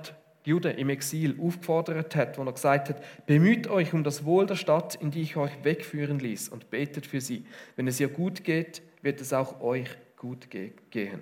die 0.44 0.50
Juden 0.50 0.76
im 0.76 0.88
Exil 0.88 1.38
aufgefordert 1.40 2.16
hat, 2.16 2.38
wo 2.38 2.42
er 2.42 2.52
gesagt 2.52 2.88
hat, 2.88 3.26
bemüht 3.26 3.68
euch 3.68 3.92
um 3.92 4.02
das 4.02 4.24
Wohl 4.24 4.46
der 4.46 4.56
Stadt, 4.56 4.96
in 4.96 5.10
die 5.10 5.22
ich 5.22 5.36
euch 5.36 5.52
wegführen 5.62 6.18
ließ 6.18 6.48
und 6.48 6.70
betet 6.70 7.06
für 7.06 7.20
sie. 7.20 7.44
Wenn 7.76 7.86
es 7.86 8.00
ihr 8.00 8.08
gut 8.08 8.42
geht, 8.42 8.82
wird 9.02 9.20
es 9.20 9.32
auch 9.32 9.60
euch 9.60 9.88
gut 10.16 10.48
gehen. 10.50 11.20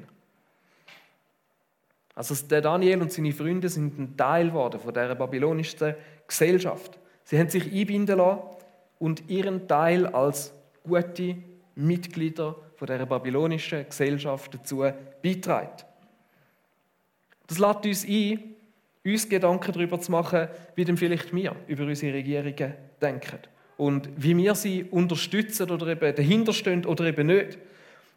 Also 2.14 2.34
der 2.46 2.60
Daniel 2.60 3.00
und 3.02 3.12
seine 3.12 3.32
Freunde 3.32 3.68
sind 3.68 3.98
ein 3.98 4.16
Teil 4.16 4.48
geworden 4.48 4.80
von 4.80 4.92
der 4.92 5.14
babylonischen 5.14 5.94
Gesellschaft. 6.26 6.98
Sie 7.24 7.38
haben 7.38 7.48
sich 7.48 7.72
einbinden 7.72 8.18
lassen 8.18 8.40
und 8.98 9.28
ihren 9.30 9.66
Teil 9.68 10.06
als 10.06 10.52
gute 10.82 11.36
Mitglieder 11.74 12.56
von 12.80 12.86
der 12.86 13.04
babylonischen 13.04 13.84
Gesellschaft 13.86 14.54
dazu 14.54 14.82
beitragen. 15.22 15.84
Das 17.46 17.58
lädt 17.58 17.84
uns 17.84 18.06
ein, 18.08 18.54
uns 19.04 19.28
Gedanken 19.28 19.72
darüber 19.72 20.00
zu 20.00 20.10
machen, 20.10 20.48
wie 20.76 20.86
denn 20.86 20.96
vielleicht 20.96 21.34
wir 21.34 21.54
über 21.66 21.84
unsere 21.84 22.14
Regierungen 22.14 22.72
denken 23.02 23.40
und 23.76 24.08
wie 24.16 24.34
wir 24.34 24.54
sie 24.54 24.84
unterstützen 24.84 25.70
oder 25.70 25.88
eben 25.88 26.16
dahinterstehen 26.16 26.86
oder 26.86 27.04
eben 27.04 27.26
nicht. 27.26 27.58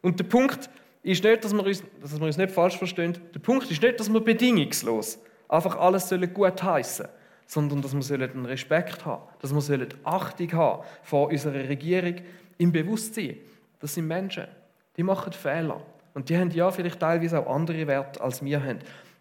Und 0.01 0.17
der 0.21 0.23
Punkt 0.23 0.69
ist 1.01 1.25
nicht, 1.25 1.43
dass 1.43 1.53
wir 1.53 1.65
uns, 1.65 1.83
dass 2.01 2.17
wir 2.17 2.25
uns 2.25 2.37
nicht 2.37 2.51
falsch 2.51 2.77
verstehen, 2.77 3.17
der 3.35 3.41
Punkt 3.41 3.69
ist 3.69 3.81
nicht, 3.81 3.99
dass 3.99 4.07
wir 4.07 4.21
bedingungslos 4.21 5.19
einfach 5.49 5.75
alles 5.75 6.09
gut 6.33 6.63
heißen 6.63 7.07
sondern 7.47 7.81
dass 7.81 7.93
wir 7.93 8.21
einen 8.21 8.45
Respekt 8.45 9.05
haben, 9.05 9.23
dass 9.41 9.53
wir 9.53 9.87
Achtung 10.05 10.53
haben 10.53 10.83
vor 11.03 11.27
unserer 11.27 11.67
Regierung 11.67 12.15
im 12.57 12.71
Bewusstsein. 12.71 13.35
Das 13.83 13.95
sind 13.95 14.07
Menschen, 14.07 14.47
die 14.95 15.03
machen 15.03 15.33
Fehler. 15.33 15.81
Und 16.13 16.29
die 16.29 16.37
haben 16.37 16.49
ja 16.51 16.71
vielleicht 16.71 17.01
teilweise 17.01 17.37
auch 17.37 17.53
andere 17.53 17.85
Werte, 17.85 18.21
als 18.21 18.41
wir 18.41 18.63
haben. 18.63 18.79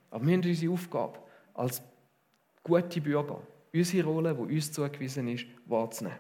Aber 0.09 0.25
wir 0.25 0.37
haben 0.37 0.45
unsere 0.45 0.73
Aufgabe, 0.73 1.19
als 1.53 1.83
gute 2.63 3.01
Bürger, 3.01 3.41
unsere 3.75 4.07
Rolle, 4.07 4.33
die 4.33 4.55
uns 4.55 4.71
zugewiesen 4.71 5.27
ist, 5.27 5.47
wahrzunehmen. 5.67 6.17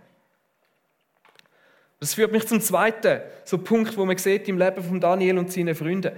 Das 2.00 2.14
führt 2.14 2.32
mich 2.32 2.44
zum 2.48 2.60
zweiten 2.60 3.20
so 3.44 3.58
Punkt, 3.58 3.96
wo 3.96 4.04
man 4.04 4.18
sieht 4.18 4.48
im 4.48 4.58
Leben 4.58 4.82
von 4.82 4.98
Daniel 4.98 5.38
und 5.38 5.52
seinen 5.52 5.76
Freunden, 5.76 6.10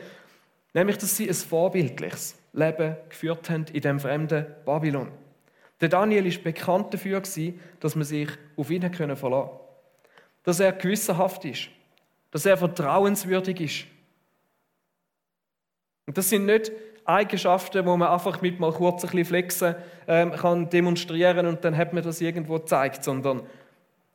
nämlich, 0.73 0.97
dass 0.97 1.14
sie 1.14 1.28
ein 1.28 1.35
vorbildliches 1.35 2.37
Leben 2.54 2.97
geführt 3.11 3.50
haben 3.50 3.66
in 3.71 3.83
dem 3.83 4.00
fremden 4.00 4.47
Babylon. 4.64 5.09
Der 5.78 5.90
Daniel 5.90 6.25
ist 6.25 6.43
bekannt 6.43 6.95
dafür, 6.95 7.21
dass 7.81 7.95
man 7.95 8.04
sich 8.04 8.31
auf 8.57 8.71
ihn 8.71 8.81
verlassen 8.95 9.21
konnte. 9.21 9.50
Dass 10.43 10.61
er 10.61 10.73
gewissenhaft 10.73 11.45
ist, 11.45 11.69
dass 12.35 12.47
er 12.47 12.57
vertrauenswürdig 12.57 13.61
ist. 13.61 13.85
Und 16.05 16.19
das 16.19 16.29
sind 16.29 16.47
nicht 16.47 16.73
Eigenschaften, 17.05 17.87
wo 17.87 17.97
man 17.97 18.09
einfach 18.09 18.43
mit 18.43 18.59
mal 18.59 18.73
kurz 18.73 19.05
ein 19.05 19.11
bisschen 19.11 19.25
flexen 19.25 19.76
ähm, 20.09 20.33
kann 20.33 20.69
demonstrieren 20.69 21.47
und 21.47 21.64
dann 21.64 21.76
hat 21.76 21.93
man 21.93 22.03
das 22.03 22.21
irgendwo 22.21 22.59
gezeigt, 22.59 23.05
sondern 23.05 23.43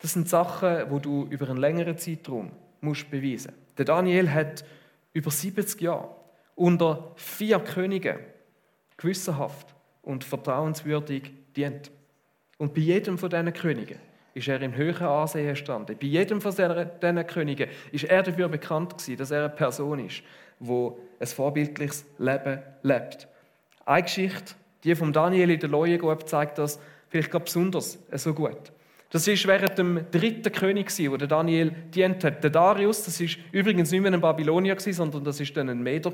das 0.00 0.12
sind 0.12 0.28
Sachen, 0.28 0.90
wo 0.90 0.98
du 0.98 1.28
über 1.30 1.48
einen 1.48 1.56
längeren 1.56 1.96
Zeitraum 1.96 2.52
musst 2.82 3.10
beweisen. 3.10 3.54
Der 3.78 3.86
Daniel 3.86 4.30
hat 4.30 4.66
über 5.14 5.30
70 5.30 5.80
Jahre 5.80 6.14
unter 6.56 7.12
vier 7.16 7.58
Königen 7.60 8.18
gewissenhaft 8.98 9.74
und 10.02 10.24
vertrauenswürdig 10.24 11.32
dient. 11.56 11.90
Und 12.58 12.74
bei 12.74 12.82
jedem 12.82 13.16
von 13.16 13.30
diesen 13.30 13.50
Königen 13.54 14.09
ist 14.34 14.48
er 14.48 14.60
im 14.62 14.74
höheren 14.74 15.06
Ansehen 15.06 15.48
gestanden. 15.48 15.96
Bei 16.00 16.06
jedem 16.06 16.40
von 16.40 16.54
diesen 16.54 17.26
Königen 17.26 17.68
ist 17.92 18.04
er 18.04 18.22
dafür 18.22 18.48
bekannt 18.48 18.98
gewesen, 18.98 19.16
dass 19.16 19.30
er 19.30 19.40
eine 19.44 19.48
Person 19.50 20.04
ist, 20.04 20.22
wo 20.58 20.98
ein 21.18 21.26
vorbildliches 21.26 22.06
Leben 22.18 22.60
lebt. 22.82 23.28
Eine 23.84 24.02
Geschichte, 24.02 24.54
die 24.84 24.94
von 24.94 25.12
Daniel 25.12 25.50
in 25.50 25.60
der 25.60 25.68
Leuengrube 25.68 26.24
zeigt 26.24 26.58
das 26.58 26.78
vielleicht 27.08 27.32
besonders 27.32 27.98
so 28.12 28.32
gut. 28.34 28.72
Das 29.10 29.26
ist 29.26 29.44
während 29.48 29.76
dem 29.76 30.06
dritten 30.12 30.52
König, 30.52 30.96
wo 31.10 31.16
der 31.16 31.26
Daniel 31.26 31.72
dient 31.92 32.22
hat. 32.22 32.44
Der 32.44 32.50
Darius, 32.50 33.02
das 33.02 33.20
ist 33.20 33.38
übrigens 33.50 33.90
nicht 33.90 34.00
mehr 34.02 34.12
ein 34.12 34.20
Babylonier, 34.20 34.76
sondern 34.78 35.24
das 35.24 35.40
ist 35.40 35.56
dann 35.56 35.68
ein 35.68 35.82
Meder. 35.82 36.12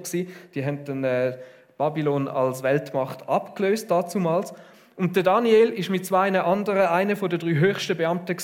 Die 0.55 0.65
haben 0.65 0.83
dann 0.87 1.05
äh, 1.05 1.37
Babylon 1.77 2.27
als 2.27 2.63
Weltmacht 2.63 3.29
abgelöst, 3.29 3.91
dazumals. 3.91 4.55
Und 4.97 5.15
der 5.15 5.23
Daniel 5.23 5.71
ist 5.71 5.91
mit 5.91 6.07
zwei 6.07 6.29
anderen 6.41 6.87
einer 6.87 7.15
der 7.15 7.39
drei 7.39 7.55
höchsten 7.55 7.97
Beamten. 7.97 8.37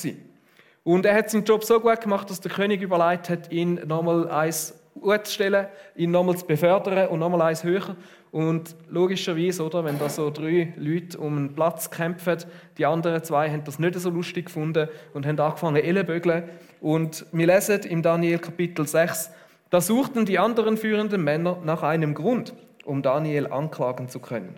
Und 0.84 1.06
er 1.06 1.14
hat 1.14 1.30
seinen 1.30 1.44
Job 1.44 1.64
so 1.64 1.80
gut 1.80 2.00
gemacht, 2.00 2.28
dass 2.28 2.40
der 2.40 2.50
König 2.50 2.82
überlegt 2.82 3.30
hat, 3.30 3.50
ihn 3.50 3.80
nochmal 3.86 4.28
eins 4.28 4.74
zu 5.00 5.32
stellen, 5.32 5.66
ihn 5.96 6.10
nochmal 6.10 6.36
zu 6.36 6.46
befördern 6.46 7.08
und 7.08 7.20
nochmal 7.20 7.42
eins 7.42 7.64
höher. 7.64 7.96
Und 8.32 8.76
logischerweise, 8.88 9.64
oder, 9.64 9.84
wenn 9.84 9.98
da 9.98 10.08
so 10.08 10.30
drei 10.30 10.72
Leute 10.76 11.18
um 11.18 11.36
einen 11.36 11.54
Platz 11.54 11.90
kämpfen, 11.90 12.38
die 12.78 12.86
anderen 12.86 13.22
zwei 13.22 13.50
haben 13.50 13.64
das 13.64 13.78
nicht 13.78 13.98
so 13.98 14.10
lustig 14.10 14.46
gefunden 14.46 14.88
und 15.14 15.26
haben 15.26 15.38
angefangen 15.38 15.76
Ellenbögeln. 15.76 16.44
Und 16.80 17.26
wir 17.32 17.46
lesen 17.46 17.80
im 17.82 18.02
Daniel 18.02 18.38
Kapitel 18.38 18.86
6, 18.86 19.30
da 19.70 19.80
suchten 19.80 20.26
die 20.26 20.38
anderen 20.38 20.76
führenden 20.76 21.24
Männer 21.24 21.58
nach 21.64 21.82
einem 21.82 22.14
Grund, 22.14 22.54
um 22.84 23.02
Daniel 23.02 23.46
anklagen 23.46 24.08
zu 24.08 24.18
können. 24.18 24.56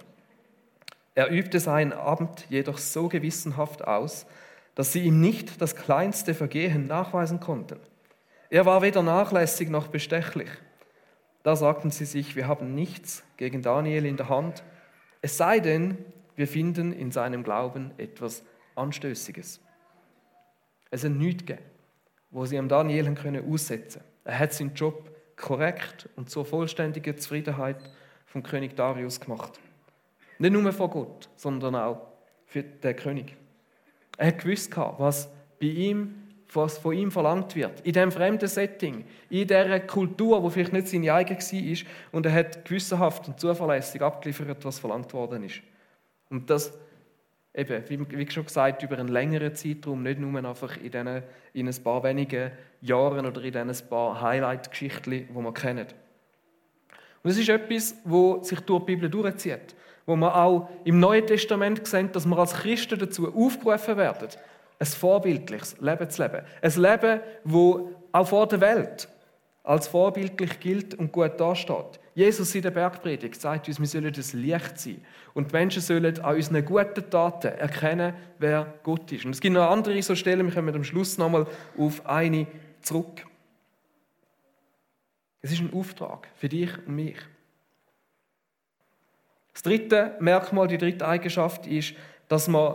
Er 1.15 1.31
übte 1.31 1.61
sein 1.61 1.93
Amt 1.93 2.47
jedoch 2.49 2.79
so 2.79 3.09
gewissenhaft 3.09 3.87
aus, 3.87 4.27
dass 4.75 4.93
sie 4.93 5.03
ihm 5.03 5.21
nicht 5.21 5.61
das 5.61 5.77
kleinste 5.77 6.35
Vergehen 6.35 6.87
nachweisen 6.87 7.41
konnten. 7.41 7.79
Er 8.51 8.67
war 8.67 8.83
weder 8.83 9.03
nachlässig 9.03 9.69
noch 9.69 9.89
bestechlich. 9.89 10.51
Da 11.43 11.57
sagten 11.57 11.91
sie 11.91 12.05
sich, 12.05 12.37
wir 12.37 12.49
haben 12.49 12.75
nichts 12.75 13.23
gegen 13.37 13.63
Daniel 13.63 14.07
in 14.07 14.17
der 14.17 14.29
Hand, 14.29 14.65
es 15.21 15.37
sei 15.37 15.61
denn, 15.61 15.99
wir 16.37 16.49
finden 16.49 16.93
in 16.93 17.11
seinem 17.11 17.45
Glauben 17.45 17.93
etwas 17.97 18.43
Anstößiges. 18.75 19.61
Es 20.91 21.05
hat 21.05 21.13
nichts 21.13 21.45
wo 22.31 22.45
sie 22.45 22.59
am 22.59 22.69
Daniel 22.69 23.15
können 23.15 23.51
aussetzen 23.51 24.03
Er 24.25 24.39
hat 24.39 24.53
seinen 24.53 24.75
Job 24.75 25.11
korrekt 25.37 26.09
und 26.17 26.29
zur 26.29 26.45
vollständigen 26.45 27.17
Zufriedenheit 27.17 27.77
vom 28.27 28.43
König 28.43 28.77
Darius 28.77 29.21
gemacht. 29.21 29.61
Nicht 30.39 30.53
nur 30.53 30.73
vor 30.73 30.91
Gott, 30.91 31.29
sondern 31.37 31.75
auch 31.77 32.01
für 32.47 32.63
den 32.63 32.97
König. 32.97 33.37
Er 34.17 34.29
hat 34.29 34.39
gewusst, 34.39 34.77
was 34.77 35.29
bei 35.61 35.67
ihm 35.67 36.25
was 36.55 36.79
von 36.79 36.95
ihm 36.95 37.11
verlangt 37.11 37.55
wird. 37.57 37.81
In 37.81 37.93
diesem 37.93 38.13
fremden 38.13 38.47
Setting, 38.47 39.05
in 39.29 39.47
dieser 39.47 39.81
Kultur, 39.81 40.43
wo 40.43 40.51
vielleicht 40.51 40.73
nicht 40.73 40.89
seine 40.89 41.13
eigene 41.13 41.39
war. 41.41 41.87
Und 42.13 42.27
er 42.27 42.33
hat 42.33 42.65
gewissenhaft 42.65 43.29
und 43.29 43.41
zuverlässig 43.41 44.03
abgeliefert, 44.03 44.65
was 44.65 44.79
verlangt 44.79 45.13
worden 45.13 45.45
ist. 45.45 45.61
Und 46.31 46.49
das 46.51 46.77
eben, 47.55 47.85
wie 47.89 48.31
schon 48.31 48.45
gesagt, 48.45 48.83
über 48.83 48.99
einen 48.99 49.09
längeren 49.09 49.55
Zeitraum, 49.55 50.03
nicht 50.03 50.19
nur 50.19 50.45
einfach 50.45 50.77
in, 50.77 50.91
diesen, 50.91 51.23
in 51.53 51.69
ein 51.69 51.83
paar 51.83 52.03
wenigen 52.03 52.51
Jahren 52.81 53.27
oder 53.27 53.43
in 53.43 53.53
diesen 53.53 53.89
paar 53.89 54.21
Highlight-Geschichten, 54.21 55.11
die 55.11 55.29
wir 55.35 55.55
kennen. 55.55 55.87
Und 57.23 57.31
es 57.31 57.39
ist 57.39 57.49
etwas, 57.49 57.95
das 58.05 58.49
sich 58.49 58.61
durch 58.61 58.85
die 58.85 58.95
Bibel 58.95 59.09
durchzieht. 59.09 59.75
Wo 60.07 60.17
wir 60.17 60.35
auch 60.37 60.69
im 60.85 61.01
Neuen 61.01 61.27
Testament 61.27 61.87
sehen, 61.87 62.11
dass 62.13 62.27
wir 62.27 62.39
als 62.39 62.55
Christen 62.55 62.99
dazu 62.99 63.35
aufgerufen 63.35 63.97
werden, 63.97 64.29
ein 64.79 64.87
vorbildliches 64.87 65.77
Leben 65.81 66.11
zu 66.11 66.23
leben. 66.23 66.43
Ein 66.61 66.71
Leben, 66.71 67.21
das 67.45 67.81
auch 68.13 68.29
vor 68.29 68.47
der 68.47 68.61
Welt 68.61 69.09
als 69.65 69.89
vorbildlich 69.89 70.61
gilt 70.61 70.95
und 70.95 71.11
gut 71.11 71.41
dasteht. 71.41 71.99
Jesus 72.15 72.55
in 72.55 72.63
der 72.63 72.71
Bergpredigt 72.71 73.41
sagt 73.41 73.67
uns, 73.67 73.81
wir 73.81 73.87
sollen 73.87 74.13
das 74.13 74.35
Licht 74.35 74.79
sein. 74.79 75.01
Und 75.33 75.51
die 75.51 75.57
Menschen 75.57 75.81
sollen 75.81 76.21
an 76.21 76.37
unseren 76.37 76.65
guten 76.65 77.11
Taten 77.11 77.49
erkennen, 77.49 78.15
wer 78.39 78.75
Gott 78.83 79.11
ist. 79.11 79.25
Und 79.25 79.31
es 79.33 79.41
gibt 79.41 79.55
noch 79.55 79.71
andere 79.71 80.01
so 80.03 80.15
Stellen, 80.15 80.47
wir 80.47 80.55
kommen 80.55 80.75
am 80.75 80.85
Schluss 80.85 81.17
nochmal 81.17 81.47
auf 81.79 82.07
eine 82.07 82.47
zurück. 82.83 83.27
Es 85.41 85.51
ist 85.51 85.61
ein 85.61 85.73
Auftrag 85.73 86.29
für 86.37 86.49
dich 86.49 86.71
und 86.87 86.95
mich. 86.95 87.17
Das 89.55 89.63
dritte 89.63 90.17
Merkmal, 90.21 90.69
die 90.69 90.79
dritte 90.79 91.07
Eigenschaft 91.07 91.67
ist, 91.67 91.95
dass, 92.29 92.49
man 92.49 92.75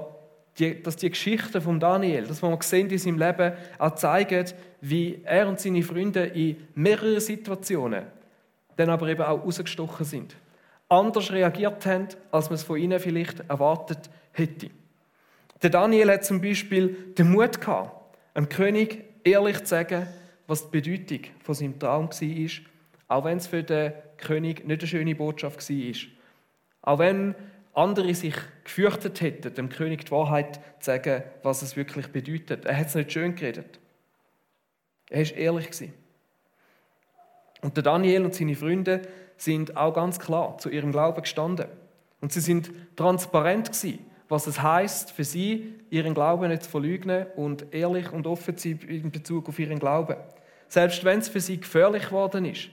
die, 0.57 0.81
dass 0.81 0.95
die 0.95 1.09
Geschichte 1.09 1.61
von 1.61 1.79
Daniel, 1.79 2.25
das, 2.25 2.41
was 2.41 2.71
wir 2.71 2.79
in 2.79 2.97
seinem 2.97 3.19
Leben, 3.19 3.53
auch 3.77 3.95
zeigen, 3.95 4.45
wie 4.81 5.21
er 5.23 5.47
und 5.47 5.59
seine 5.59 5.83
Freunde 5.83 6.25
in 6.25 6.67
mehreren 6.73 7.19
Situationen 7.19 8.05
dann 8.77 8.89
aber 8.89 9.09
eben 9.09 9.21
auch 9.21 9.43
rausgestochen 9.43 10.05
sind. 10.05 10.35
Anders 10.87 11.31
reagiert 11.31 11.85
haben, 11.85 12.07
als 12.31 12.49
man 12.49 12.55
es 12.55 12.63
von 12.63 12.79
ihnen 12.79 12.99
vielleicht 12.99 13.41
erwartet 13.49 14.09
hätte. 14.31 14.69
Der 15.61 15.69
Daniel 15.69 16.11
hat 16.11 16.23
zum 16.23 16.41
Beispiel 16.41 17.13
den 17.17 17.31
Mut 17.31 17.59
gehabt, 17.59 18.17
einem 18.33 18.47
König 18.47 19.03
ehrlich 19.25 19.59
zu 19.59 19.65
sagen, 19.65 20.07
was 20.47 20.69
die 20.69 20.79
Bedeutung 20.79 21.25
von 21.43 21.55
seinem 21.55 21.77
Traum 21.77 22.09
war, 22.09 22.49
auch 23.09 23.25
wenn 23.25 23.37
es 23.37 23.47
für 23.47 23.63
den 23.63 23.91
König 24.17 24.65
nicht 24.65 24.81
eine 24.81 24.87
schöne 24.87 25.15
Botschaft 25.15 25.69
war. 25.69 26.18
Auch 26.81 26.99
wenn 26.99 27.35
andere 27.73 28.13
sich 28.13 28.35
gefürchtet 28.63 29.21
hätten, 29.21 29.53
dem 29.53 29.69
König 29.69 30.05
die 30.05 30.11
Wahrheit 30.11 30.55
zu 30.79 30.91
sagen, 30.91 31.23
was 31.43 31.61
es 31.61 31.75
wirklich 31.75 32.07
bedeutet. 32.07 32.65
Er 32.65 32.77
hat 32.77 32.87
es 32.87 32.95
nicht 32.95 33.11
schön 33.11 33.35
geredet. 33.35 33.79
Er 35.09 35.25
war 35.25 35.37
ehrlich. 35.37 35.91
Und 37.61 37.75
der 37.75 37.83
Daniel 37.83 38.25
und 38.25 38.35
seine 38.35 38.55
Freunde 38.55 39.01
sind 39.37 39.75
auch 39.77 39.93
ganz 39.93 40.19
klar 40.19 40.57
zu 40.57 40.69
ihrem 40.69 40.91
Glauben 40.91 41.21
gestanden. 41.21 41.67
Und 42.21 42.33
sie 42.33 42.41
sind 42.41 42.71
transparent 42.95 43.71
gewesen, 43.71 44.05
was 44.27 44.45
es 44.47 44.61
heißt 44.61 45.11
für 45.11 45.23
sie, 45.23 45.73
ihren 45.89 46.13
Glauben 46.13 46.49
nicht 46.49 46.63
zu 46.63 46.69
verleugnen 46.69 47.25
und 47.35 47.73
ehrlich 47.73 48.11
und 48.11 48.27
offen 48.27 48.57
zu 48.57 48.69
sein 48.69 48.79
in 48.87 49.11
Bezug 49.11 49.49
auf 49.49 49.57
ihren 49.57 49.79
Glauben. 49.79 50.17
Selbst 50.67 51.03
wenn 51.03 51.19
es 51.19 51.29
für 51.29 51.39
sie 51.39 51.59
gefährlich 51.59 52.05
geworden 52.05 52.45
ist, 52.45 52.69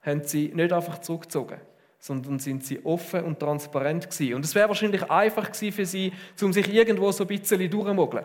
haben 0.00 0.24
sie 0.24 0.48
nicht 0.54 0.72
einfach 0.72 1.00
zurückgezogen, 1.00 1.58
sondern 2.00 2.38
sind 2.38 2.64
sie 2.64 2.84
offen 2.84 3.22
und 3.24 3.38
transparent 3.38 4.10
gewesen. 4.10 4.34
Und 4.34 4.44
es 4.44 4.54
wäre 4.54 4.68
wahrscheinlich 4.68 5.08
einfach 5.10 5.52
gewesen 5.52 5.72
für 5.72 5.86
sie, 5.86 6.12
um 6.42 6.52
sich 6.52 6.72
irgendwo 6.72 7.12
so 7.12 7.24
ein 7.24 7.28
bisschen 7.28 7.70
durchzumogeln. 7.70 8.24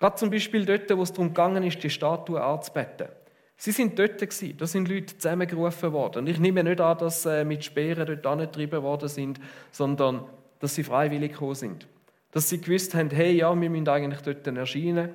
Gerade 0.00 0.16
zum 0.16 0.30
Beispiel 0.30 0.66
dort, 0.66 0.94
wo 0.96 1.02
es 1.02 1.12
darum 1.12 1.28
gegangen 1.28 1.62
ist, 1.62 1.82
die 1.82 1.88
Statue 1.88 2.42
anzubeten. 2.42 3.08
Sie 3.56 3.70
sind 3.70 3.98
dort 3.98 4.18
gewesen. 4.18 4.56
Da 4.58 4.66
sind 4.66 4.88
Leute 4.88 5.16
zusammengerufen 5.16 5.92
worden. 5.92 6.18
Und 6.18 6.26
ich 6.26 6.40
nehme 6.40 6.64
nicht 6.64 6.80
an, 6.80 6.98
dass 6.98 7.22
sie 7.22 7.40
äh, 7.40 7.44
mit 7.44 7.64
Speeren 7.64 8.04
dort 8.04 8.26
angetrieben 8.26 8.82
worden 8.82 9.08
sind, 9.08 9.40
sondern 9.70 10.24
dass 10.58 10.74
sie 10.74 10.82
freiwillig 10.82 11.32
gekommen 11.32 11.54
sind. 11.54 11.86
Dass 12.32 12.48
sie 12.48 12.60
gewusst 12.60 12.94
haben, 12.94 13.10
hey, 13.10 13.32
ja, 13.32 13.58
wir 13.58 13.70
müssen 13.70 13.88
eigentlich 13.88 14.22
dort 14.22 14.46
erscheinen 14.46 15.14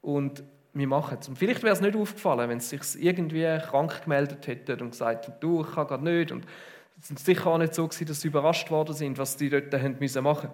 und 0.00 0.42
wir 0.72 0.86
machen 0.88 1.18
es. 1.20 1.28
Und 1.28 1.38
vielleicht 1.38 1.62
wäre 1.62 1.74
es 1.74 1.80
nicht 1.80 1.94
aufgefallen, 1.94 2.48
wenn 2.48 2.58
sie 2.58 2.78
sich 2.78 3.02
irgendwie 3.02 3.58
krank 3.70 4.02
gemeldet 4.02 4.46
hätten 4.46 4.80
und 4.80 4.90
gesagt 4.90 5.28
hätten, 5.28 5.36
du, 5.40 5.60
ich 5.60 5.74
kann 5.74 5.86
gerade 5.86 6.04
nicht. 6.04 6.32
Und 6.32 6.46
es 7.00 7.10
ist 7.10 7.24
sicher 7.24 7.48
auch 7.48 7.58
nicht 7.58 7.74
so 7.74 7.86
gewesen, 7.86 8.06
dass 8.06 8.20
sie 8.20 8.28
überrascht 8.28 8.70
worden 8.70 8.94
sind, 8.94 9.18
was 9.18 9.38
sie 9.38 9.50
dort 9.50 9.72
machen. 10.22 10.50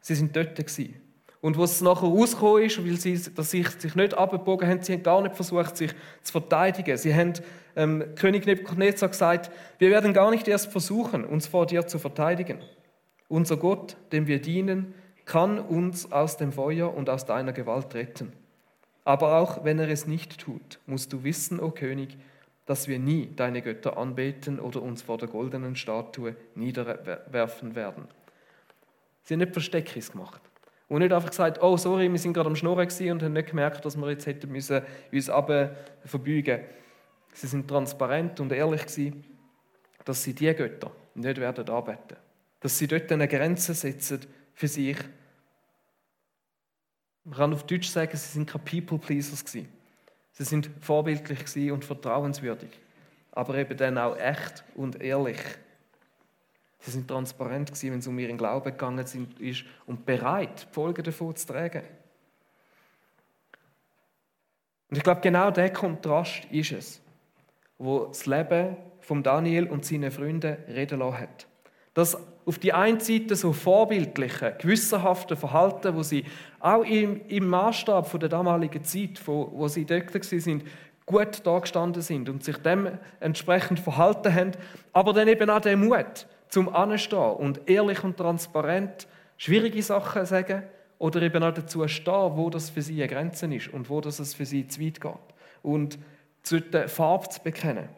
Sie 0.00 0.14
sind 0.14 0.36
dort 0.36 0.56
gewesen. 0.56 1.00
Und 1.40 1.58
was 1.58 1.82
nachher 1.82 2.08
rausgekommen 2.08 2.62
ist, 2.62 2.78
weil 2.84 2.96
sie 2.96 3.16
sie 3.16 3.62
sich 3.62 3.94
nicht 3.94 4.14
abgebogen 4.14 4.68
haben, 4.68 4.82
sie 4.82 4.94
haben 4.94 5.02
gar 5.02 5.20
nicht 5.20 5.36
versucht, 5.36 5.76
sich 5.76 5.92
zu 6.22 6.32
verteidigen. 6.32 6.96
Sie 6.96 7.14
haben 7.14 7.34
ähm, 7.76 8.14
König 8.14 8.46
Nebuchadnezzar 8.46 9.10
gesagt, 9.10 9.50
wir 9.78 9.90
werden 9.90 10.14
gar 10.14 10.30
nicht 10.30 10.48
erst 10.48 10.72
versuchen, 10.72 11.24
uns 11.24 11.46
vor 11.46 11.66
dir 11.66 11.86
zu 11.86 11.98
verteidigen. 11.98 12.60
Unser 13.28 13.58
Gott, 13.58 13.96
dem 14.12 14.26
wir 14.26 14.40
dienen, 14.40 14.94
kann 15.26 15.58
uns 15.58 16.10
aus 16.12 16.36
dem 16.36 16.52
Feuer 16.52 16.94
und 16.94 17.10
aus 17.10 17.26
deiner 17.26 17.52
Gewalt 17.52 17.94
retten. 17.94 18.32
Aber 19.04 19.36
auch 19.38 19.64
wenn 19.64 19.78
er 19.78 19.88
es 19.88 20.06
nicht 20.06 20.40
tut, 20.40 20.80
musst 20.86 21.12
du 21.12 21.24
wissen, 21.24 21.60
o 21.60 21.70
König, 21.70 22.16
dass 22.66 22.88
wir 22.88 22.98
nie 22.98 23.30
deine 23.34 23.62
Götter 23.62 23.96
anbeten 23.96 24.58
oder 24.58 24.82
uns 24.82 25.02
vor 25.02 25.18
der 25.18 25.28
goldenen 25.28 25.76
Statue 25.76 26.36
niederwerfen 26.54 27.74
werden. 27.74 28.08
Sie 29.22 29.34
haben 29.34 29.40
nicht 29.40 29.52
Versteckis 29.52 30.12
gemacht. 30.12 30.40
Und 30.88 31.00
nicht 31.00 31.12
einfach 31.12 31.30
gesagt, 31.30 31.62
oh 31.62 31.76
sorry, 31.76 32.10
wir 32.10 32.18
sind 32.18 32.34
gerade 32.34 32.48
am 32.48 32.56
Schnurren 32.56 32.88
und 32.88 33.22
haben 33.22 33.32
nicht 33.32 33.48
gemerkt, 33.50 33.84
dass 33.84 33.96
wir 33.96 34.10
jetzt 34.10 34.26
hätten 34.26 34.52
müssen 34.52 34.82
uns 35.12 35.30
verbeugen 36.04 36.60
Sie 37.34 37.48
sind 37.48 37.66
transparent 37.66 38.38
und 38.38 38.52
ehrlich 38.52 38.82
gewesen, 38.82 39.24
dass 40.04 40.22
sie 40.22 40.34
die 40.34 40.54
Götter 40.54 40.92
nicht 41.14 41.40
werden 41.40 41.68
arbeiten. 41.68 42.16
Dass 42.60 42.78
sie 42.78 42.86
dort 42.86 43.10
eine 43.10 43.26
Grenze 43.26 43.74
setzen 43.74 44.20
für 44.54 44.68
sich. 44.68 44.96
Man 47.24 47.36
kann 47.36 47.52
auf 47.52 47.66
Deutsch 47.66 47.88
sagen, 47.88 48.16
sie 48.16 48.34
sind 48.34 48.48
keine 48.48 48.62
People-Pleasers 48.62 49.44
gewesen. 49.44 49.68
Sie 50.34 50.44
sind 50.44 50.68
vorbildlich 50.80 51.70
und 51.70 51.84
vertrauenswürdig, 51.84 52.70
aber 53.32 53.54
eben 53.54 53.76
dann 53.76 53.98
auch 53.98 54.16
echt 54.16 54.64
und 54.74 55.00
ehrlich. 55.00 55.38
Sie 56.80 56.90
sind 56.90 57.08
transparent 57.08 57.68
gewesen, 57.70 57.92
wenn 57.92 57.98
es 58.00 58.06
um 58.06 58.18
ihren 58.18 58.36
Glauben 58.36 58.72
gegangen 58.72 59.04
ist 59.38 59.64
und 59.86 60.04
bereit, 60.04 60.66
die 60.68 60.74
Folgen 60.74 61.04
davon 61.04 61.34
zu 61.36 61.46
tragen. 61.46 61.82
Und 64.90 64.96
ich 64.98 65.02
glaube, 65.02 65.20
genau 65.20 65.50
der 65.50 65.72
Kontrast 65.72 66.44
ist 66.50 66.72
es, 66.72 67.00
wo 67.78 68.06
das 68.06 68.26
Leben 68.26 68.76
von 69.00 69.22
Daniel 69.22 69.68
und 69.68 69.84
seinen 69.84 70.10
Freunden 70.10 70.56
reden 70.68 70.98
lassen 70.98 71.18
hat. 71.18 71.46
Das 71.94 72.18
auf 72.46 72.58
die 72.58 72.72
einen 72.72 73.00
Seite 73.00 73.36
so 73.36 73.52
vorbildliche, 73.52 74.54
gewissenhafte 74.58 75.36
Verhalten, 75.36 75.94
wo 75.94 76.02
sie 76.02 76.24
auch 76.60 76.84
im, 76.84 77.22
im 77.28 77.48
Maßstab 77.48 78.18
der 78.20 78.28
damaligen 78.28 78.84
Zeit, 78.84 79.20
wo, 79.26 79.50
wo 79.54 79.68
sie 79.68 79.86
dort 79.86 80.12
sind, 80.22 80.64
gut 81.06 81.46
dargestanden 81.46 82.02
sind 82.02 82.28
und 82.28 82.44
sich 82.44 82.56
dem 82.58 82.98
entsprechend 83.20 83.80
verhalten 83.80 84.34
haben, 84.34 84.52
aber 84.92 85.12
dann 85.12 85.28
eben 85.28 85.48
auch 85.50 85.60
der 85.60 85.76
Mut, 85.76 86.26
zum 86.48 86.74
Anstehen 86.74 87.18
und 87.18 87.68
ehrlich 87.68 88.04
und 88.04 88.16
transparent 88.16 89.06
schwierige 89.36 89.82
Sachen 89.82 90.24
sagen 90.24 90.62
oder 90.98 91.22
eben 91.22 91.42
auch 91.42 91.52
dazu 91.52 91.86
stehen, 91.88 92.36
wo 92.36 92.50
das 92.50 92.70
für 92.70 92.82
sie 92.82 93.02
eine 93.02 93.12
Grenze 93.12 93.52
ist 93.54 93.68
und 93.68 93.90
wo 93.90 94.00
das 94.00 94.18
es 94.18 94.34
für 94.34 94.46
sie 94.46 94.66
zu 94.68 94.80
weit 94.80 95.00
geht. 95.00 95.12
Und 95.62 95.98
zu 96.42 96.60
der 96.60 96.88
Farbe 96.88 97.28
zu 97.28 97.42
bekennen 97.42 97.88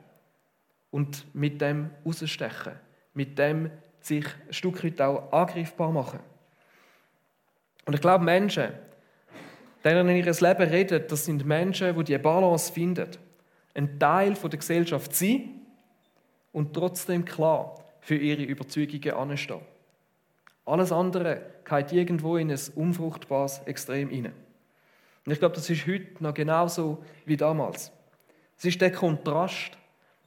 und 0.91 1.27
mit 1.35 1.61
dem 1.61 1.91
rausstechen, 2.05 2.73
mit 3.13 3.39
dem 3.39 3.71
sich 4.07 4.25
ein 4.25 4.53
Stück 4.53 4.85
weit 4.85 5.01
auch 5.01 5.33
angreifbar 5.33 5.91
machen. 5.93 6.21
Und 7.85 7.95
ich 7.95 8.01
glaube, 8.01 8.25
Menschen, 8.25 8.73
denen 9.85 10.09
in 10.09 10.17
ihr 10.17 10.25
Leben 10.25 10.71
reden, 10.71 11.05
das 11.09 11.25
sind 11.25 11.45
Menschen, 11.45 11.97
die 11.97 12.05
die 12.05 12.19
Balance 12.19 12.73
finden, 12.73 13.09
ein 13.75 13.99
Teil 13.99 14.35
der 14.35 14.59
Gesellschaft 14.59 15.15
sind 15.15 15.61
und 16.53 16.73
trotzdem 16.75 17.25
klar 17.25 17.75
für 18.01 18.17
ihre 18.17 18.43
Überzeugungen 18.43 19.13
anstehen. 19.13 19.61
Alles 20.65 20.91
andere 20.91 21.43
geht 21.65 21.93
irgendwo 21.93 22.37
in 22.37 22.51
ein 22.51 22.61
unfruchtbares 22.75 23.61
Extrem 23.67 24.09
hinein. 24.09 24.33
Und 25.25 25.33
ich 25.33 25.39
glaube, 25.39 25.55
das 25.55 25.69
ist 25.71 25.87
heute 25.87 26.23
noch 26.23 26.35
genauso 26.35 27.05
wie 27.25 27.37
damals. 27.37 27.93
Es 28.57 28.65
ist 28.65 28.81
der 28.81 28.93
Kontrast, 28.93 29.77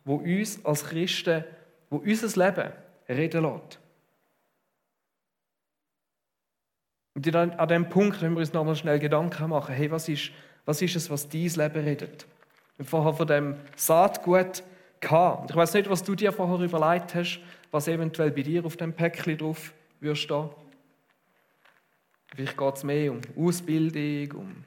wo 0.06 0.16
uns 0.16 0.64
als 0.64 0.86
Christen, 0.86 1.44
wo 1.90 1.98
unser 1.98 2.46
Leben 2.46 2.72
reden 3.10 3.44
lässt. 3.44 3.80
Und 7.16 7.36
an 7.36 7.68
dem 7.68 7.90
Punkt 7.90 8.20
können 8.20 8.36
wir 8.36 8.40
uns 8.40 8.54
nochmal 8.54 8.76
schnell 8.76 9.00
Gedanken 9.00 9.50
machen, 9.50 9.76
hey, 9.76 9.92
was 9.92 10.08
ist, 10.08 10.32
was 10.66 10.82
ist 10.82 10.96
es, 10.96 11.10
was 11.10 11.28
dein 11.28 11.42
Leben 11.42 11.84
redet? 11.84 12.26
Wir 12.78 12.86
haben 12.86 12.90
vorher 12.90 13.14
von 13.14 13.28
dem 13.28 13.56
Saatgut 13.76 14.64
gehabt. 15.02 15.50
Ich 15.50 15.56
weiß 15.56 15.74
nicht, 15.74 15.90
was 15.90 16.04
du 16.04 16.16
dir 16.16 16.32
vorher 16.32 16.66
überlegt 16.66 17.16
hast, 17.16 17.42
was 17.72 17.88
eventuell 17.88 18.32
bei 18.32 18.44
dir 18.44 18.66
auf 18.66 18.78
dem 18.78 18.94
Päckchen 18.94 19.38
drauf 19.38 19.74
würde 20.00 20.16
stehen. 20.16 20.50
Vielleicht 22.28 22.58
geht 22.58 22.76
es 22.76 22.84
mehr 22.84 23.12
um 23.12 23.22
Ausbildung, 23.36 24.40
um 24.40 24.64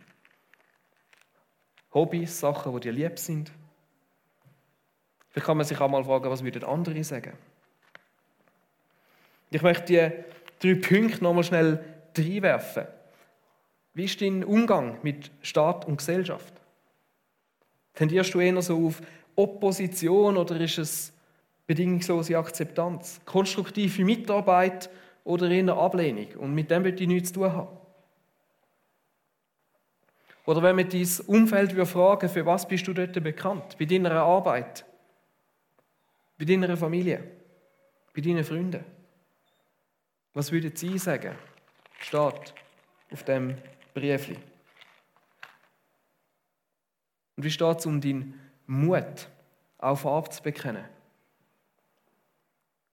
Hobbys, 1.94 2.40
Sachen, 2.40 2.74
die 2.74 2.80
dir 2.80 2.92
lieb 2.92 3.18
sind. 3.18 3.52
Vielleicht 5.30 5.46
kann 5.46 5.56
man 5.56 5.64
sich 5.64 5.80
auch 5.80 5.88
mal 5.88 6.04
fragen, 6.04 6.30
was 6.30 6.44
würden 6.44 6.64
andere 6.64 7.02
sagen. 7.04 7.32
Ich 9.54 9.62
möchte 9.62 10.24
die 10.62 10.80
drei 10.80 10.80
Punkte 10.80 11.22
nochmal 11.22 11.44
schnell 11.44 11.84
reinwerfen. 12.16 12.86
Wie 13.94 14.04
ist 14.04 14.20
dein 14.22 14.44
Umgang 14.44 14.98
mit 15.02 15.30
Staat 15.42 15.84
und 15.86 15.98
Gesellschaft? 15.98 16.54
Tendierst 17.94 18.32
du 18.32 18.40
eher 18.40 18.60
so 18.62 18.86
auf 18.86 19.02
Opposition 19.36 20.38
oder 20.38 20.58
ist 20.58 20.78
es 20.78 21.12
bedingungslose 21.66 22.38
Akzeptanz? 22.38 23.20
Konstruktive 23.26 24.04
Mitarbeit 24.04 24.88
oder 25.24 25.50
eher 25.50 25.76
Ablehnung? 25.76 26.28
Und 26.38 26.54
mit 26.54 26.70
dem 26.70 26.84
würde 26.84 27.02
ich 27.02 27.08
nichts 27.08 27.32
zu 27.32 27.40
tun 27.40 27.52
haben. 27.52 27.76
Oder 30.46 30.62
wenn 30.62 30.76
man 30.76 30.88
dein 30.88 31.08
Umfeld 31.26 31.72
fragen 31.86 32.28
für 32.28 32.46
was 32.46 32.66
bist 32.66 32.88
du 32.88 32.94
dort 32.94 33.22
bekannt? 33.22 33.76
Bei 33.78 33.84
deiner 33.84 34.12
Arbeit? 34.12 34.84
Bei 36.38 36.46
deiner 36.46 36.76
Familie? 36.76 37.22
Bei 38.14 38.22
deinen 38.22 38.44
Freunden? 38.44 38.84
Was 40.34 40.50
würden 40.50 40.74
sie 40.74 40.96
sagen? 40.98 41.36
Steht 41.98 42.54
auf 43.12 43.24
dem 43.24 43.56
Briefli. 43.92 44.38
Und 47.36 47.44
wie 47.44 47.50
steht 47.50 47.78
es 47.78 47.86
um 47.86 48.00
deinen 48.00 48.40
Mut, 48.66 49.28
auf 49.78 50.00
Farbe 50.00 50.30
zu 50.30 50.42
bekennen? 50.42 50.84